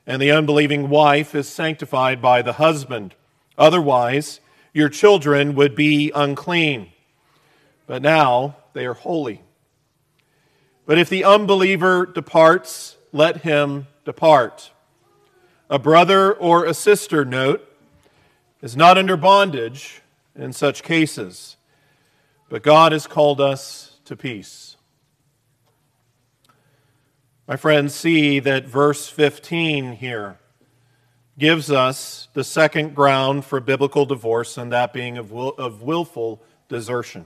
and 0.08 0.22
the 0.22 0.32
unbelieving 0.32 0.90
wife 0.90 1.36
is 1.36 1.48
sanctified 1.48 2.22
by 2.22 2.42
the 2.42 2.54
husband. 2.54 3.14
Otherwise, 3.58 4.40
your 4.74 4.90
children 4.90 5.56
would 5.56 5.76
be 5.76 6.12
unclean. 6.14 6.92
But 7.88 8.02
now 8.02 8.58
they 8.74 8.86
are 8.86 8.94
holy. 8.94 9.42
But 10.86 10.98
if 10.98 11.10
the 11.10 11.24
unbeliever 11.24 12.06
departs, 12.06 12.98
let 13.12 13.38
him 13.38 13.88
depart. 14.06 14.72
A 15.70 15.80
brother 15.80 16.34
or 16.34 16.66
a 16.66 16.74
sister, 16.74 17.24
note, 17.24 17.68
is 18.62 18.76
not 18.76 18.98
under 18.98 19.16
bondage 19.16 20.02
in 20.36 20.54
such 20.54 20.84
cases, 20.84 21.58
but 22.50 22.64
God 22.64 22.92
has 22.92 23.08
called 23.08 23.40
us 23.40 24.00
to 24.06 24.16
peace. 24.16 24.76
My 27.48 27.56
friends, 27.56 27.94
see 27.94 28.40
that 28.40 28.66
verse 28.66 29.10
15 29.10 29.94
here 29.94 30.38
gives 31.38 31.72
us 31.72 32.28
the 32.34 32.44
second 32.44 32.94
ground 32.94 33.46
for 33.46 33.60
biblical 33.60 34.06
divorce, 34.06 34.58
and 34.58 34.72
that 34.72 34.94
being 34.94 35.18
of, 35.18 35.32
will, 35.32 35.50
of 35.58 35.82
willful 35.82 36.42
desertion. 36.70 37.26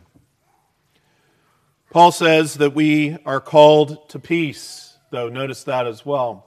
Paul 1.95 2.11
says 2.11 2.55
that 2.55 2.75
we 2.75 3.17
are 3.25 3.39
called 3.39 4.09
to 4.09 4.19
peace, 4.19 4.97
though, 5.11 5.29
notice 5.29 5.63
that 5.63 5.87
as 5.87 6.05
well. 6.05 6.45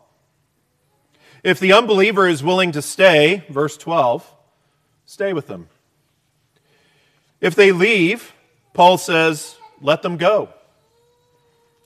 If 1.42 1.58
the 1.58 1.72
unbeliever 1.72 2.28
is 2.28 2.42
willing 2.42 2.72
to 2.72 2.82
stay, 2.82 3.46
verse 3.48 3.78
12, 3.78 4.30
stay 5.06 5.32
with 5.32 5.46
them. 5.46 5.70
If 7.40 7.54
they 7.54 7.72
leave, 7.72 8.34
Paul 8.74 8.98
says, 8.98 9.56
let 9.80 10.02
them 10.02 10.18
go. 10.18 10.50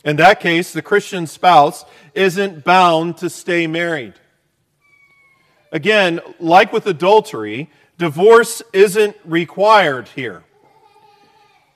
In 0.05 0.16
that 0.16 0.40
case, 0.40 0.72
the 0.72 0.83
Christian 0.83 1.29
spouse 1.29 1.85
isn't 2.14 2.64
bound 2.64 3.18
to 3.18 3.31
stay 3.31 3.68
married. 3.68 4.14
Again, 5.70 6.20
like 6.40 6.72
with 6.72 6.88
adultery, 6.88 7.70
divorce 7.96 8.61
isn't 8.72 9.14
required 9.25 10.09
here. 10.09 10.42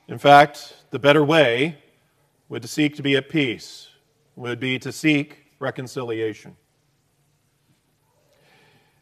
In 0.08 0.18
fact, 0.18 0.72
the 0.90 0.98
better 0.98 1.24
way 1.24 1.78
would 2.48 2.62
to 2.62 2.68
seek 2.68 2.96
to 2.96 3.02
be 3.02 3.16
at 3.16 3.28
peace, 3.28 3.88
would 4.34 4.60
be 4.60 4.78
to 4.78 4.92
seek 4.92 5.46
reconciliation. 5.58 6.56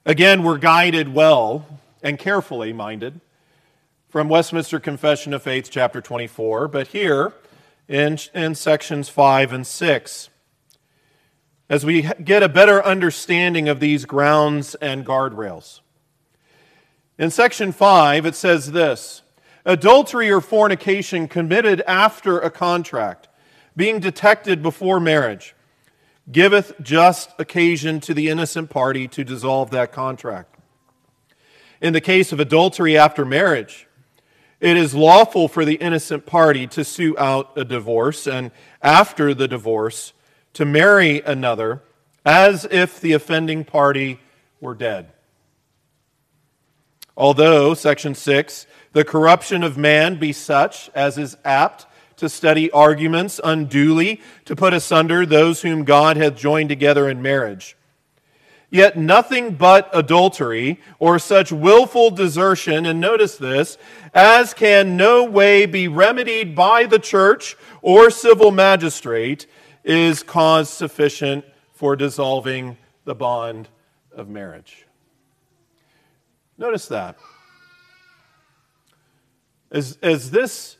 Again, 0.06 0.42
we're 0.42 0.58
guided 0.58 1.14
well 1.14 1.66
and 2.02 2.18
carefully 2.18 2.72
minded 2.72 3.20
from 4.08 4.28
Westminster 4.28 4.78
Confession 4.78 5.34
of 5.34 5.42
Faith, 5.42 5.68
chapter 5.70 6.00
24, 6.00 6.68
but 6.68 6.88
here, 6.88 7.32
in, 7.88 8.18
in 8.34 8.54
sections 8.54 9.08
5 9.08 9.52
and 9.52 9.66
6 9.66 10.28
as 11.68 11.84
we 11.84 12.02
get 12.22 12.42
a 12.42 12.48
better 12.48 12.84
understanding 12.84 13.68
of 13.68 13.80
these 13.80 14.04
grounds 14.04 14.74
and 14.76 15.04
guardrails. 15.04 15.80
In 17.18 17.30
section 17.30 17.72
5, 17.72 18.26
it 18.26 18.34
says 18.34 18.72
this 18.72 19.22
Adultery 19.64 20.30
or 20.30 20.40
fornication 20.40 21.26
committed 21.26 21.82
after 21.86 22.38
a 22.38 22.50
contract, 22.50 23.28
being 23.76 23.98
detected 23.98 24.62
before 24.62 25.00
marriage, 25.00 25.54
giveth 26.30 26.72
just 26.82 27.30
occasion 27.38 28.00
to 28.00 28.14
the 28.14 28.28
innocent 28.28 28.70
party 28.70 29.08
to 29.08 29.24
dissolve 29.24 29.70
that 29.70 29.92
contract. 29.92 30.58
In 31.80 31.92
the 31.92 32.00
case 32.00 32.32
of 32.32 32.40
adultery 32.40 32.96
after 32.96 33.24
marriage, 33.24 33.86
it 34.60 34.76
is 34.76 34.94
lawful 34.94 35.48
for 35.48 35.64
the 35.64 35.74
innocent 35.74 36.24
party 36.24 36.66
to 36.68 36.84
sue 36.84 37.16
out 37.18 37.52
a 37.56 37.64
divorce, 37.64 38.26
and 38.26 38.50
after 38.82 39.34
the 39.34 39.48
divorce, 39.48 40.12
to 40.54 40.64
marry 40.64 41.20
another 41.20 41.82
as 42.24 42.64
if 42.70 43.00
the 43.00 43.12
offending 43.12 43.64
party 43.64 44.20
were 44.60 44.74
dead. 44.74 45.12
Although, 47.16 47.74
section 47.74 48.14
6, 48.14 48.66
the 48.92 49.04
corruption 49.04 49.62
of 49.62 49.76
man 49.76 50.18
be 50.18 50.32
such 50.32 50.90
as 50.94 51.18
is 51.18 51.36
apt 51.44 51.86
to 52.16 52.28
study 52.28 52.70
arguments 52.70 53.40
unduly 53.42 54.20
to 54.44 54.56
put 54.56 54.72
asunder 54.72 55.26
those 55.26 55.62
whom 55.62 55.84
God 55.84 56.16
hath 56.16 56.36
joined 56.36 56.68
together 56.68 57.08
in 57.08 57.22
marriage. 57.22 57.76
Yet 58.70 58.96
nothing 58.96 59.54
but 59.54 59.88
adultery 59.92 60.80
or 60.98 61.18
such 61.18 61.52
willful 61.52 62.10
desertion, 62.10 62.86
and 62.86 63.00
notice 63.00 63.36
this, 63.36 63.78
as 64.12 64.52
can 64.54 64.96
no 64.96 65.24
way 65.24 65.66
be 65.66 65.86
remedied 65.86 66.56
by 66.56 66.86
the 66.86 66.98
church 66.98 67.56
or 67.82 68.10
civil 68.10 68.50
magistrate, 68.50 69.46
is 69.84 70.22
cause 70.22 70.68
sufficient 70.70 71.44
for 71.72 71.94
dissolving 71.94 72.76
the 73.04 73.14
bond 73.14 73.68
of 74.10 74.28
marriage. 74.28 74.86
Notice 76.56 76.86
that. 76.88 77.16
As, 79.70 79.98
as 80.02 80.30
this 80.30 80.76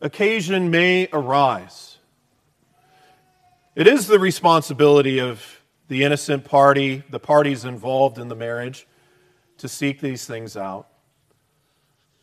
occasion 0.00 0.70
may 0.70 1.08
arise, 1.12 1.98
it 3.74 3.86
is 3.86 4.06
the 4.06 4.18
responsibility 4.18 5.18
of 5.18 5.60
the 5.88 6.04
innocent 6.04 6.44
party, 6.44 7.02
the 7.10 7.18
parties 7.18 7.64
involved 7.64 8.18
in 8.18 8.28
the 8.28 8.36
marriage, 8.36 8.86
to 9.58 9.68
seek 9.68 10.00
these 10.00 10.26
things 10.26 10.56
out. 10.56 10.88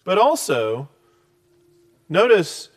But 0.04 0.18
also, 0.18 0.90
notice 2.10 2.70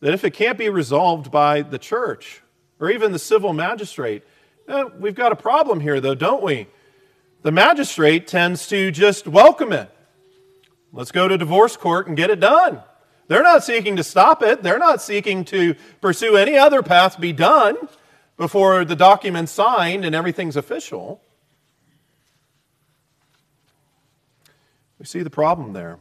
that 0.00 0.14
if 0.14 0.24
it 0.24 0.30
can't 0.30 0.58
be 0.58 0.68
resolved 0.68 1.30
by 1.30 1.62
the 1.62 1.78
church 1.78 2.42
or 2.80 2.90
even 2.90 3.12
the 3.12 3.18
civil 3.18 3.52
magistrate, 3.52 4.22
eh, 4.68 4.84
we've 4.98 5.14
got 5.14 5.32
a 5.32 5.36
problem 5.36 5.80
here, 5.80 6.00
though, 6.00 6.14
don't 6.14 6.42
we? 6.42 6.68
The 7.44 7.52
magistrate 7.52 8.26
tends 8.26 8.66
to 8.68 8.90
just 8.90 9.28
welcome 9.28 9.70
it. 9.70 9.90
Let's 10.94 11.12
go 11.12 11.28
to 11.28 11.36
divorce 11.36 11.76
court 11.76 12.08
and 12.08 12.16
get 12.16 12.30
it 12.30 12.40
done. 12.40 12.80
They're 13.28 13.42
not 13.42 13.62
seeking 13.62 13.96
to 13.96 14.02
stop 14.02 14.42
it. 14.42 14.62
They're 14.62 14.78
not 14.78 15.02
seeking 15.02 15.44
to 15.46 15.74
pursue 16.00 16.38
any 16.38 16.56
other 16.56 16.82
path 16.82 17.20
be 17.20 17.34
done 17.34 17.76
before 18.38 18.86
the 18.86 18.96
document's 18.96 19.52
signed 19.52 20.06
and 20.06 20.14
everything's 20.14 20.56
official. 20.56 21.20
We 24.98 25.04
see 25.04 25.22
the 25.22 25.28
problem 25.28 25.74
there. 25.74 25.98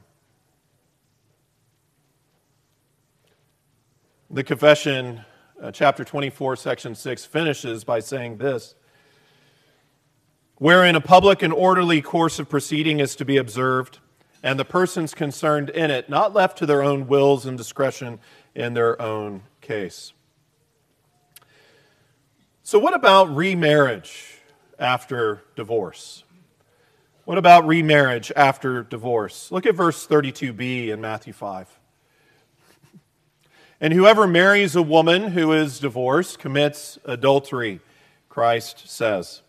The 4.30 4.46
confession, 4.46 5.26
uh, 5.62 5.72
chapter 5.72 6.06
24, 6.06 6.56
section 6.56 6.96
6, 6.96 7.26
finishes 7.26 7.84
by 7.84 8.00
saying 8.00 8.38
this 8.38 8.76
Wherein 10.64 10.96
a 10.96 11.02
public 11.02 11.42
and 11.42 11.52
orderly 11.52 12.02
course 12.02 12.40
of 12.40 12.48
proceeding 12.48 13.02
is 13.02 13.18
to 13.18 13.26
be 13.26 13.36
observed, 13.36 14.00
and 14.42 14.58
the 14.58 14.64
persons 14.64 15.14
concerned 15.14 15.70
in 15.70 15.92
it 15.92 16.08
not 16.08 16.34
left 16.34 16.58
to 16.60 16.66
their 16.66 16.82
own 16.82 17.06
wills 17.06 17.46
and 17.46 17.58
discretion 17.58 18.18
in 18.56 18.74
their 18.74 19.02
own 19.02 19.44
case. 19.60 20.14
So, 22.64 22.80
what 22.80 22.94
about 22.94 23.36
remarriage 23.36 24.40
after 24.80 25.44
divorce? 25.58 26.24
What 27.26 27.38
about 27.38 27.68
remarriage 27.68 28.32
after 28.34 28.84
divorce? 28.84 29.52
Look 29.52 29.66
at 29.66 29.76
verse 29.76 30.08
32b 30.08 30.88
in 30.88 31.02
Matthew 31.02 31.34
5. 31.34 31.78
And 33.82 33.92
whoever 33.92 34.28
marries 34.28 34.78
a 34.78 34.82
woman 34.82 35.32
who 35.32 35.52
is 35.52 35.80
divorced 35.80 36.40
commits 36.40 36.98
adultery, 37.04 37.82
Christ 38.30 38.88
says. 38.88 39.42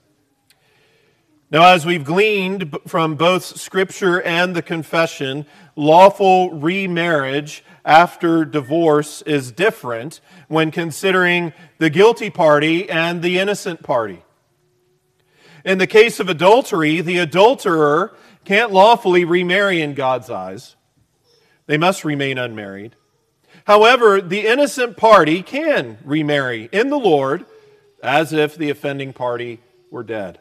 Now, 1.54 1.72
as 1.72 1.86
we've 1.86 2.02
gleaned 2.02 2.76
from 2.88 3.14
both 3.14 3.44
Scripture 3.44 4.20
and 4.20 4.56
the 4.56 4.60
confession, 4.60 5.46
lawful 5.76 6.50
remarriage 6.50 7.62
after 7.84 8.44
divorce 8.44 9.22
is 9.22 9.52
different 9.52 10.20
when 10.48 10.72
considering 10.72 11.52
the 11.78 11.90
guilty 11.90 12.28
party 12.28 12.90
and 12.90 13.22
the 13.22 13.38
innocent 13.38 13.84
party. 13.84 14.24
In 15.64 15.78
the 15.78 15.86
case 15.86 16.18
of 16.18 16.28
adultery, 16.28 17.00
the 17.00 17.18
adulterer 17.18 18.16
can't 18.44 18.72
lawfully 18.72 19.24
remarry 19.24 19.80
in 19.80 19.94
God's 19.94 20.30
eyes. 20.30 20.74
They 21.66 21.78
must 21.78 22.04
remain 22.04 22.36
unmarried. 22.36 22.96
However, 23.64 24.20
the 24.20 24.48
innocent 24.48 24.96
party 24.96 25.40
can 25.40 25.98
remarry 26.04 26.68
in 26.72 26.90
the 26.90 26.98
Lord 26.98 27.46
as 28.02 28.32
if 28.32 28.56
the 28.56 28.70
offending 28.70 29.12
party 29.12 29.60
were 29.88 30.02
dead. 30.02 30.40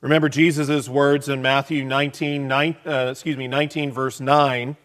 Remember 0.00 0.28
Jesus' 0.28 0.88
words 0.88 1.28
in 1.28 1.42
Matthew 1.42 1.84
19, 1.84 2.48
9, 2.48 2.76
uh, 2.86 3.08
excuse 3.10 3.36
me, 3.36 3.48
19, 3.48 3.92
verse 3.92 4.20
9 4.20 4.76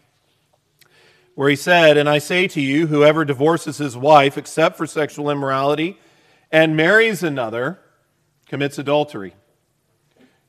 where 1.36 1.50
he 1.50 1.56
said, 1.56 1.96
And 1.96 2.08
I 2.08 2.18
say 2.18 2.48
to 2.48 2.60
you, 2.60 2.88
whoever 2.88 3.24
divorces 3.24 3.78
his 3.78 3.96
wife 3.96 4.36
except 4.36 4.76
for 4.76 4.86
sexual 4.86 5.30
immorality 5.30 5.98
and 6.50 6.76
marries 6.76 7.22
another 7.22 7.78
commits 8.48 8.78
adultery. 8.78 9.34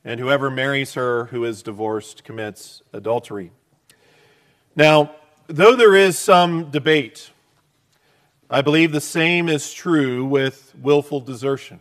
And 0.04 0.18
whoever 0.18 0.50
marries 0.50 0.94
her 0.94 1.26
who 1.26 1.44
is 1.44 1.62
divorced 1.62 2.24
commits 2.24 2.82
adultery. 2.92 3.52
Now, 4.74 5.14
though 5.46 5.76
there 5.76 5.94
is 5.94 6.18
some 6.18 6.70
debate, 6.70 7.30
I 8.48 8.62
believe 8.62 8.92
the 8.92 9.00
same 9.00 9.50
is 9.50 9.74
true 9.74 10.24
with 10.24 10.74
willful 10.80 11.20
desertion. 11.20 11.80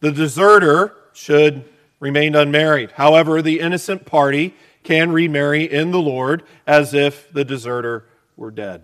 The 0.00 0.10
deserter 0.10 0.94
should 1.18 1.64
remain 1.98 2.36
unmarried. 2.36 2.92
However, 2.92 3.42
the 3.42 3.58
innocent 3.58 4.06
party 4.06 4.54
can 4.84 5.10
remarry 5.10 5.64
in 5.64 5.90
the 5.90 6.00
Lord 6.00 6.44
as 6.64 6.94
if 6.94 7.30
the 7.32 7.44
deserter 7.44 8.06
were 8.36 8.52
dead. 8.52 8.82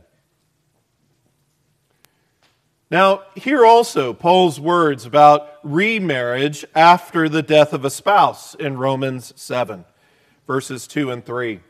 Now, 2.90 3.22
here 3.36 3.64
also 3.64 4.12
Paul's 4.12 4.58
words 4.58 5.06
about 5.06 5.48
remarriage 5.62 6.64
after 6.74 7.28
the 7.28 7.42
death 7.42 7.72
of 7.72 7.84
a 7.84 7.90
spouse 7.90 8.54
in 8.56 8.78
Romans 8.78 9.32
7, 9.36 9.84
verses 10.46 10.88
2 10.88 11.12
and 11.12 11.24
3. 11.24 11.60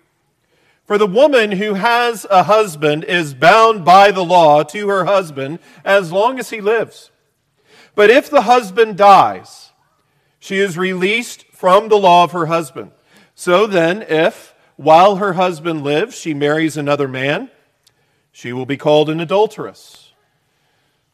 For 0.86 0.96
the 0.96 1.06
woman 1.06 1.52
who 1.52 1.74
has 1.74 2.26
a 2.30 2.44
husband 2.44 3.04
is 3.04 3.34
bound 3.34 3.84
by 3.84 4.10
the 4.10 4.24
law 4.24 4.62
to 4.64 4.88
her 4.88 5.04
husband 5.04 5.58
as 5.84 6.10
long 6.10 6.38
as 6.38 6.50
he 6.50 6.60
lives. 6.60 7.10
But 7.94 8.10
if 8.10 8.28
the 8.28 8.42
husband 8.42 8.96
dies, 8.96 9.63
she 10.44 10.58
is 10.58 10.76
released 10.76 11.46
from 11.52 11.88
the 11.88 11.96
law 11.96 12.22
of 12.22 12.32
her 12.32 12.44
husband. 12.44 12.92
So 13.34 13.66
then, 13.66 14.02
if 14.02 14.54
while 14.76 15.16
her 15.16 15.32
husband 15.32 15.82
lives 15.82 16.18
she 16.18 16.34
marries 16.34 16.76
another 16.76 17.08
man, 17.08 17.50
she 18.30 18.52
will 18.52 18.66
be 18.66 18.76
called 18.76 19.08
an 19.08 19.20
adulteress. 19.20 20.12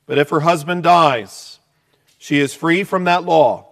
But 0.07 0.19
if 0.19 0.31
her 0.31 0.41
husband 0.41 0.83
dies, 0.83 1.61
she 2.19 2.41
is 2.41 2.55
free 2.55 2.83
from 2.83 3.05
that 3.05 3.23
law, 3.23 3.69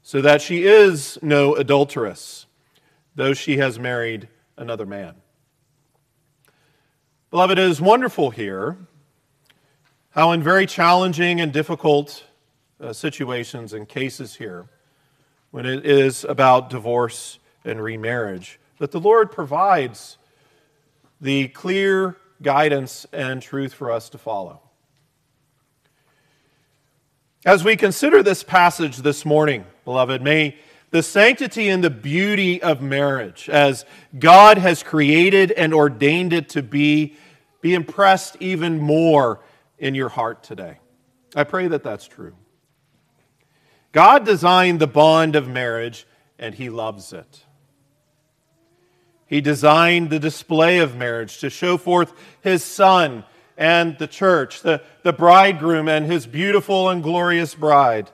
so 0.00 0.22
that 0.22 0.40
she 0.40 0.64
is 0.64 1.18
no 1.20 1.54
adulteress, 1.54 2.46
though 3.14 3.34
she 3.34 3.58
has 3.58 3.78
married 3.78 4.26
another 4.56 4.86
man. 4.86 5.16
Beloved, 7.30 7.58
it 7.58 7.68
is 7.68 7.78
wonderful 7.78 8.30
here 8.30 8.78
how, 10.12 10.32
in 10.32 10.42
very 10.42 10.64
challenging 10.64 11.42
and 11.42 11.52
difficult 11.52 12.24
uh, 12.82 12.92
situations 12.92 13.72
and 13.72 13.88
cases 13.88 14.34
here, 14.34 14.66
when 15.50 15.64
it 15.66 15.86
is 15.86 16.24
about 16.24 16.68
divorce 16.68 17.38
and 17.64 17.82
remarriage, 17.82 18.58
that 18.78 18.90
the 18.90 19.00
Lord 19.00 19.30
provides 19.30 20.18
the 21.20 21.48
clear 21.48 22.16
guidance 22.42 23.06
and 23.12 23.40
truth 23.40 23.72
for 23.72 23.92
us 23.92 24.08
to 24.10 24.18
follow. 24.18 24.60
As 27.44 27.62
we 27.62 27.76
consider 27.76 28.22
this 28.22 28.42
passage 28.42 28.98
this 28.98 29.24
morning, 29.24 29.64
beloved, 29.84 30.22
may 30.22 30.56
the 30.90 31.02
sanctity 31.02 31.68
and 31.68 31.82
the 31.82 31.90
beauty 31.90 32.62
of 32.62 32.82
marriage, 32.82 33.48
as 33.48 33.84
God 34.18 34.58
has 34.58 34.82
created 34.82 35.50
and 35.52 35.72
ordained 35.72 36.32
it 36.32 36.50
to 36.50 36.62
be, 36.62 37.16
be 37.60 37.74
impressed 37.74 38.36
even 38.40 38.80
more 38.80 39.40
in 39.78 39.94
your 39.94 40.08
heart 40.08 40.42
today. 40.42 40.78
I 41.34 41.44
pray 41.44 41.68
that 41.68 41.82
that's 41.82 42.06
true. 42.06 42.34
God 43.92 44.24
designed 44.24 44.80
the 44.80 44.86
bond 44.86 45.36
of 45.36 45.46
marriage, 45.48 46.06
and 46.38 46.54
He 46.54 46.70
loves 46.70 47.12
it. 47.12 47.44
He 49.32 49.40
designed 49.40 50.10
the 50.10 50.18
display 50.18 50.78
of 50.80 50.94
marriage 50.94 51.38
to 51.38 51.48
show 51.48 51.78
forth 51.78 52.12
his 52.42 52.62
son 52.62 53.24
and 53.56 53.96
the 53.96 54.06
church, 54.06 54.60
the, 54.60 54.82
the 55.04 55.14
bridegroom 55.14 55.88
and 55.88 56.04
his 56.04 56.26
beautiful 56.26 56.90
and 56.90 57.02
glorious 57.02 57.54
bride. 57.54 58.10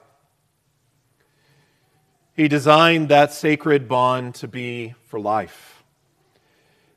He 2.35 2.47
designed 2.47 3.09
that 3.09 3.33
sacred 3.33 3.89
bond 3.89 4.37
to 4.37 4.47
be 4.47 4.95
for 5.07 5.19
life. 5.19 5.83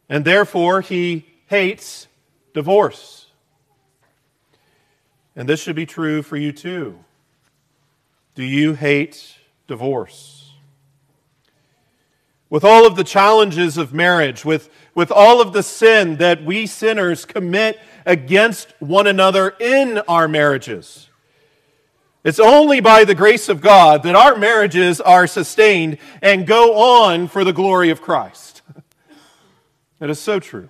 And 0.08 0.24
therefore, 0.24 0.82
he 0.82 1.26
hates 1.48 2.06
divorce. 2.54 3.26
And 5.36 5.50
this 5.50 5.60
should 5.60 5.76
be 5.76 5.88
true 5.88 6.22
for 6.22 6.38
you 6.38 6.52
too. 6.52 7.04
Do 8.42 8.48
you 8.48 8.74
hate 8.74 9.38
divorce? 9.68 10.42
with 12.50 12.66
all 12.66 12.86
of 12.86 12.96
the 12.98 13.04
challenges 13.04 13.78
of 13.78 13.94
marriage, 13.94 14.44
with, 14.44 14.70
with 14.94 15.10
all 15.12 15.40
of 15.42 15.54
the 15.54 15.64
sin 15.64 16.18
that 16.18 16.44
we 16.44 16.68
sinners 16.68 17.24
commit 17.24 17.80
against 18.06 18.74
one 18.80 19.08
another 19.08 19.56
in 19.60 20.00
our 20.00 20.28
marriages. 20.28 21.08
It's 22.26 22.40
only 22.42 22.82
by 22.82 23.06
the 23.06 23.16
grace 23.16 23.48
of 23.48 23.62
God 23.62 24.04
that 24.04 24.16
our 24.16 24.36
marriages 24.36 25.00
are 25.00 25.28
sustained 25.28 25.98
and 26.22 26.46
go 26.46 26.76
on 26.78 27.30
for 27.30 27.46
the 27.46 27.54
glory 27.54 27.90
of 27.90 28.02
Christ. 28.02 28.62
That 30.00 30.10
is 30.10 30.20
so 30.20 30.40
true. 30.40 30.68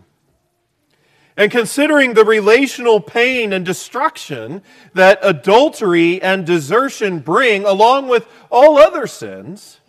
And 1.38 1.50
considering 1.50 2.14
the 2.14 2.26
relational 2.26 3.00
pain 3.00 3.54
and 3.54 3.66
destruction 3.66 4.62
that 4.94 5.20
adultery 5.22 6.22
and 6.22 6.46
desertion 6.46 7.20
bring, 7.20 7.64
along 7.64 8.10
with 8.10 8.28
all 8.50 8.78
other 8.78 9.08
sins, 9.08 9.80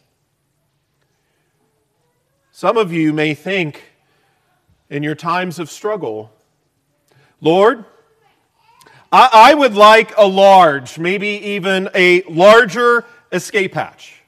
some 2.53 2.77
of 2.77 2.93
you 2.93 3.13
may 3.13 3.35
think 3.35 3.83
in 4.89 5.03
your 5.03 5.17
times 5.17 5.59
of 5.59 5.69
struggle, 5.69 6.33
Lord, 7.41 7.85
I, 9.11 9.29
I 9.33 9.55
would 9.55 9.75
like 9.75 10.17
a 10.17 10.27
large, 10.27 10.99
maybe 10.99 11.27
even 11.27 11.89
a 11.93 12.23
larger 12.23 13.05
escape 13.33 13.75
hatch. 13.75 14.23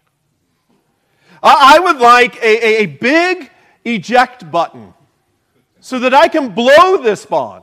I, 1.42 1.76
I 1.76 1.78
would 1.78 1.98
like 1.98 2.36
a, 2.42 2.66
a, 2.66 2.82
a 2.82 2.86
big 2.86 3.50
eject 3.84 4.50
button 4.50 4.94
so 5.84 5.98
that 5.98 6.14
I 6.14 6.28
can 6.28 6.54
blow 6.54 7.02
this 7.02 7.26
bond. 7.26 7.62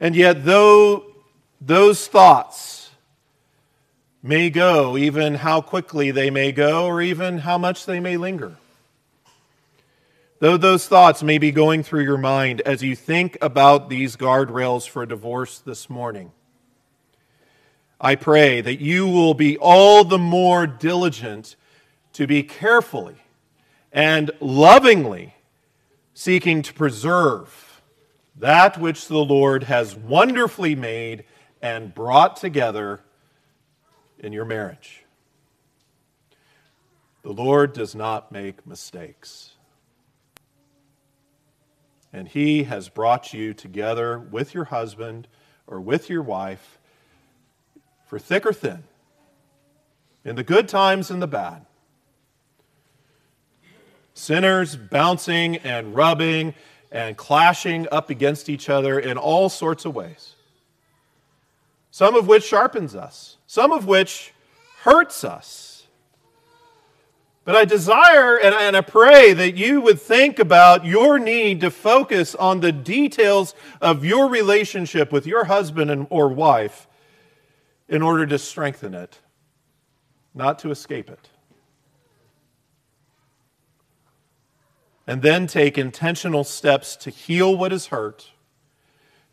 And 0.00 0.16
yet, 0.16 0.46
though 0.46 1.04
those 1.60 2.06
thoughts 2.06 2.92
may 4.22 4.48
go, 4.48 4.96
even 4.96 5.34
how 5.34 5.60
quickly 5.60 6.12
they 6.12 6.30
may 6.30 6.50
go, 6.50 6.86
or 6.86 7.02
even 7.02 7.36
how 7.36 7.58
much 7.58 7.84
they 7.84 8.00
may 8.00 8.16
linger, 8.16 8.56
though 10.38 10.56
those 10.56 10.88
thoughts 10.88 11.22
may 11.22 11.36
be 11.36 11.52
going 11.52 11.82
through 11.82 12.04
your 12.04 12.16
mind 12.16 12.62
as 12.62 12.82
you 12.82 12.96
think 12.96 13.36
about 13.42 13.90
these 13.90 14.16
guardrails 14.16 14.88
for 14.88 15.04
divorce 15.04 15.58
this 15.58 15.90
morning, 15.90 16.32
I 18.00 18.14
pray 18.14 18.62
that 18.62 18.80
you 18.80 19.06
will 19.06 19.34
be 19.34 19.58
all 19.58 20.04
the 20.04 20.16
more 20.16 20.66
diligent 20.66 21.54
to 22.14 22.26
be 22.26 22.42
carefully 22.42 23.16
and 23.92 24.30
lovingly 24.40 25.34
seeking 26.14 26.62
to 26.62 26.72
preserve 26.72 27.82
that 28.36 28.78
which 28.78 29.08
the 29.08 29.18
Lord 29.18 29.64
has 29.64 29.94
wonderfully 29.94 30.74
made 30.74 31.24
and 31.60 31.94
brought 31.94 32.36
together 32.36 33.00
in 34.18 34.32
your 34.32 34.46
marriage. 34.46 35.04
The 37.22 37.32
Lord 37.32 37.72
does 37.72 37.94
not 37.94 38.32
make 38.32 38.66
mistakes. 38.66 39.52
And 42.12 42.26
He 42.26 42.64
has 42.64 42.88
brought 42.88 43.32
you 43.32 43.54
together 43.54 44.18
with 44.18 44.54
your 44.54 44.64
husband 44.64 45.28
or 45.66 45.80
with 45.80 46.10
your 46.10 46.22
wife 46.22 46.78
for 48.06 48.18
thick 48.18 48.44
or 48.44 48.52
thin, 48.52 48.84
in 50.24 50.36
the 50.36 50.42
good 50.42 50.68
times 50.68 51.10
and 51.10 51.22
the 51.22 51.26
bad 51.26 51.64
Sinners 54.14 54.76
bouncing 54.76 55.56
and 55.58 55.94
rubbing 55.94 56.54
and 56.90 57.16
clashing 57.16 57.88
up 57.90 58.10
against 58.10 58.48
each 58.48 58.68
other 58.68 58.98
in 58.98 59.16
all 59.16 59.48
sorts 59.48 59.84
of 59.84 59.94
ways. 59.94 60.34
Some 61.90 62.14
of 62.14 62.26
which 62.26 62.44
sharpens 62.44 62.94
us, 62.94 63.36
some 63.46 63.72
of 63.72 63.86
which 63.86 64.32
hurts 64.80 65.24
us. 65.24 65.86
But 67.44 67.56
I 67.56 67.64
desire 67.64 68.38
and, 68.38 68.76
I 68.76 68.80
pray 68.82 69.32
that 69.32 69.56
you 69.56 69.80
would 69.80 70.00
think 70.00 70.38
about 70.38 70.84
your 70.84 71.18
need 71.18 71.60
to 71.62 71.70
focus 71.70 72.36
on 72.36 72.60
the 72.60 72.70
details 72.70 73.54
of 73.80 74.04
your 74.04 74.28
relationship 74.28 75.10
with 75.10 75.26
your 75.26 75.44
husband 75.44 75.90
and, 75.90 76.06
or 76.08 76.28
wife 76.28 76.86
in 77.88 78.00
order 78.00 78.26
to 78.26 78.38
strengthen 78.38 78.94
it, 78.94 79.18
not 80.34 80.60
to 80.60 80.70
escape 80.70 81.10
it. 81.10 81.28
And 85.06 85.22
then 85.22 85.46
take 85.46 85.76
intentional 85.76 86.44
steps 86.44 86.96
to 86.96 87.10
heal 87.10 87.56
what 87.56 87.72
is 87.72 87.86
hurt, 87.86 88.30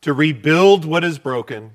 to 0.02 0.14
rebuild 0.14 0.86
what 0.86 1.04
is 1.04 1.20
broken, 1.20 1.72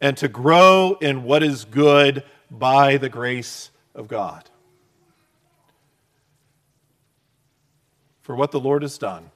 and 0.00 0.16
to 0.16 0.28
grow 0.28 0.96
in 1.00 1.22
what 1.24 1.42
is 1.42 1.64
good 1.64 2.24
by 2.50 2.96
the 2.96 3.08
grace 3.08 3.70
of 3.94 4.08
God. 4.08 4.48
For 8.22 8.34
what 8.34 8.50
the 8.50 8.60
Lord 8.60 8.82
has 8.82 8.98
done, 8.98 9.30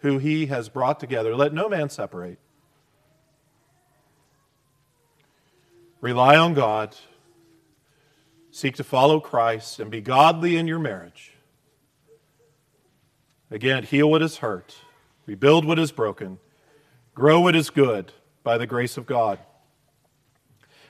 who 0.00 0.18
he 0.18 0.46
has 0.46 0.68
brought 0.68 0.98
together, 0.98 1.36
let 1.36 1.52
no 1.52 1.68
man 1.68 1.90
separate. 1.90 2.38
Rely 6.00 6.36
on 6.36 6.54
God, 6.54 6.96
seek 8.50 8.76
to 8.76 8.84
follow 8.84 9.20
Christ, 9.20 9.78
and 9.78 9.90
be 9.90 10.00
godly 10.00 10.56
in 10.56 10.66
your 10.66 10.78
marriage 10.78 11.37
Again, 13.50 13.82
heal 13.84 14.10
what 14.10 14.22
is 14.22 14.38
hurt, 14.38 14.76
rebuild 15.26 15.64
what 15.64 15.78
is 15.78 15.90
broken, 15.90 16.38
grow 17.14 17.40
what 17.40 17.56
is 17.56 17.70
good 17.70 18.12
by 18.42 18.58
the 18.58 18.66
grace 18.66 18.96
of 18.96 19.06
God. 19.06 19.38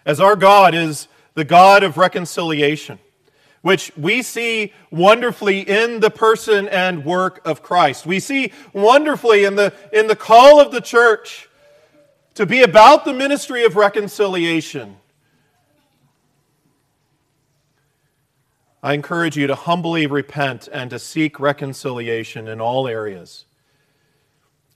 As 0.05 0.21
our 0.21 0.35
God 0.35 0.75
is 0.75 1.07
the 1.35 1.45
God 1.45 1.85
of 1.85 1.97
reconciliation, 1.97 2.99
which 3.63 3.93
we 3.97 4.23
see 4.23 4.73
wonderfully 4.91 5.61
in 5.61 6.01
the 6.01 6.11
person 6.11 6.69
and 6.69 7.05
work 7.05 7.41
of 7.45 7.63
Christ. 7.63 8.07
We 8.07 8.21
see 8.21 8.53
wonderfully 8.73 9.45
in 9.45 9.57
the, 9.57 9.73
in 9.93 10.07
the 10.07 10.17
call 10.17 10.61
of 10.61 10.73
the 10.73 10.81
church 10.81 11.49
to 12.35 12.47
be 12.47 12.63
about 12.63 13.05
the 13.05 13.13
ministry 13.13 13.65
of 13.65 13.77
reconciliation 13.77 14.97
I 18.83 18.95
encourage 18.95 19.37
you 19.37 19.49
to 19.49 19.55
humbly 19.57 20.07
repent 20.07 20.69
and 20.73 20.91
to 20.91 20.99
seek 20.99 21.41
reconciliation 21.41 22.47
in 22.47 22.61
all 22.61 22.87
areas, 22.87 23.45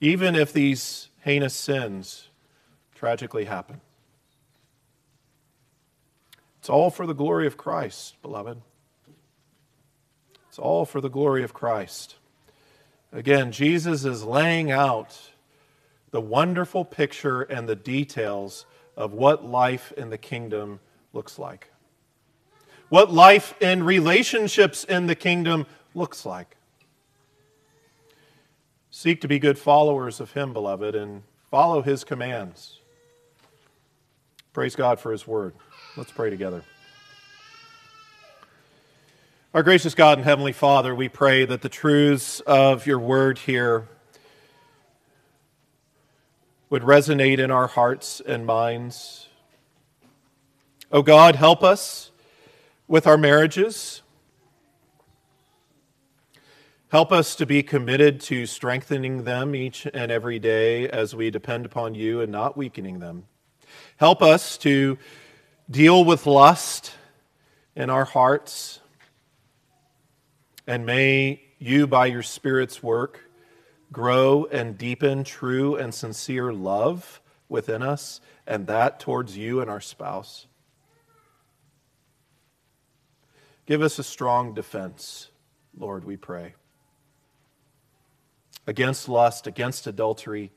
even 0.01 0.35
if 0.35 0.51
these 0.51 1.09
heinous 1.21 1.53
sins 1.53 2.27
tragically 2.93 3.45
happen. 3.45 3.79
It's 6.59 6.69
all 6.69 6.89
for 6.89 7.07
the 7.07 7.13
glory 7.13 7.47
of 7.47 7.57
Christ, 7.57 8.21
beloved. 8.21 8.61
It's 10.49 10.59
all 10.59 10.85
for 10.85 10.99
the 10.99 11.09
glory 11.09 11.43
of 11.43 11.53
Christ. 11.53 12.17
Again, 13.11 13.51
Jesus 13.51 14.05
is 14.05 14.23
laying 14.23 14.69
out 14.69 15.17
the 16.11 16.21
wonderful 16.21 16.83
picture 16.83 17.41
and 17.41 17.67
the 17.67 17.75
details 17.75 18.65
of 18.95 19.13
what 19.13 19.45
life 19.45 19.91
in 19.95 20.09
the 20.09 20.17
kingdom 20.17 20.79
looks 21.13 21.39
like 21.39 21.72
what 22.93 23.11
life 23.11 23.55
in 23.59 23.81
relationships 23.81 24.83
in 24.83 25.07
the 25.07 25.15
kingdom 25.15 25.65
looks 25.95 26.27
like. 26.27 26.55
Seek 28.91 29.19
to 29.21 29.27
be 29.27 29.39
good 29.39 29.57
followers 29.57 30.19
of 30.19 30.33
Him, 30.33 30.53
beloved, 30.53 30.93
and 30.93 31.23
follow 31.49 31.81
His 31.81 32.03
commands. 32.03 32.81
Praise 34.53 34.75
God 34.75 34.99
for 34.99 35.11
His 35.11 35.25
word. 35.25 35.55
Let's 35.97 36.11
pray 36.11 36.29
together. 36.29 36.63
Our 39.55 39.63
gracious 39.63 39.95
God 39.95 40.19
and 40.19 40.25
Heavenly 40.25 40.53
Father, 40.53 40.93
we 40.93 41.09
pray 41.09 41.45
that 41.45 41.63
the 41.63 41.69
truths 41.69 42.41
of 42.41 42.85
your 42.85 42.99
word 42.99 43.39
here 43.39 43.87
would 46.69 46.83
resonate 46.83 47.39
in 47.39 47.49
our 47.49 47.65
hearts 47.65 48.21
and 48.23 48.45
minds. 48.45 49.29
Oh 50.91 51.01
God, 51.01 51.35
help 51.35 51.63
us 51.63 52.11
with 52.87 53.07
our 53.07 53.17
marriages. 53.17 54.01
Help 56.89 57.11
us 57.11 57.35
to 57.35 57.45
be 57.45 57.63
committed 57.63 58.19
to 58.21 58.45
strengthening 58.45 59.23
them 59.23 59.55
each 59.55 59.87
and 59.93 60.11
every 60.11 60.37
day 60.37 60.87
as 60.87 61.15
we 61.15 61.31
depend 61.31 61.65
upon 61.65 61.95
you 61.95 62.21
and 62.21 62.31
not 62.31 62.55
weakening 62.55 62.99
them. 62.99 63.23
Help 63.97 64.21
us 64.21 64.57
to 64.59 64.97
deal 65.71 66.05
with 66.05 66.27
lust 66.27 66.93
in 67.75 67.89
our 67.89 68.05
hearts. 68.05 68.79
And 70.67 70.85
may 70.85 71.41
you, 71.57 71.87
by 71.87 72.05
your 72.05 72.21
Spirit's 72.21 72.83
work, 72.83 73.21
grow 73.91 74.45
and 74.51 74.77
deepen 74.77 75.23
true 75.23 75.75
and 75.75 75.93
sincere 75.93 76.53
love 76.53 77.21
within 77.49 77.81
us, 77.81 78.21
and 78.45 78.67
that 78.67 78.99
towards 78.99 79.37
you 79.37 79.61
and 79.61 79.69
our 79.69 79.81
spouse. 79.81 80.47
Give 83.65 83.81
us 83.81 83.97
a 83.97 84.03
strong 84.03 84.53
defense, 84.53 85.31
Lord, 85.77 86.03
we 86.03 86.17
pray. 86.17 86.55
Against 88.67 89.07
lust, 89.07 89.47
against 89.47 89.87
adultery, 89.87 90.51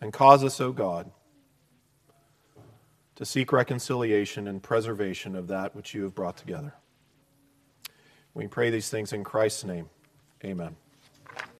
and 0.00 0.12
cause 0.12 0.42
us, 0.42 0.60
O 0.60 0.66
oh 0.66 0.72
God, 0.72 1.10
to 3.16 3.24
seek 3.24 3.52
reconciliation 3.52 4.48
and 4.48 4.62
preservation 4.62 5.36
of 5.36 5.46
that 5.48 5.76
which 5.76 5.94
you 5.94 6.02
have 6.02 6.14
brought 6.14 6.36
together. 6.36 6.74
We 8.34 8.46
pray 8.46 8.70
these 8.70 8.88
things 8.88 9.12
in 9.12 9.24
Christ's 9.24 9.64
name. 9.64 9.90
Amen. 10.44 10.76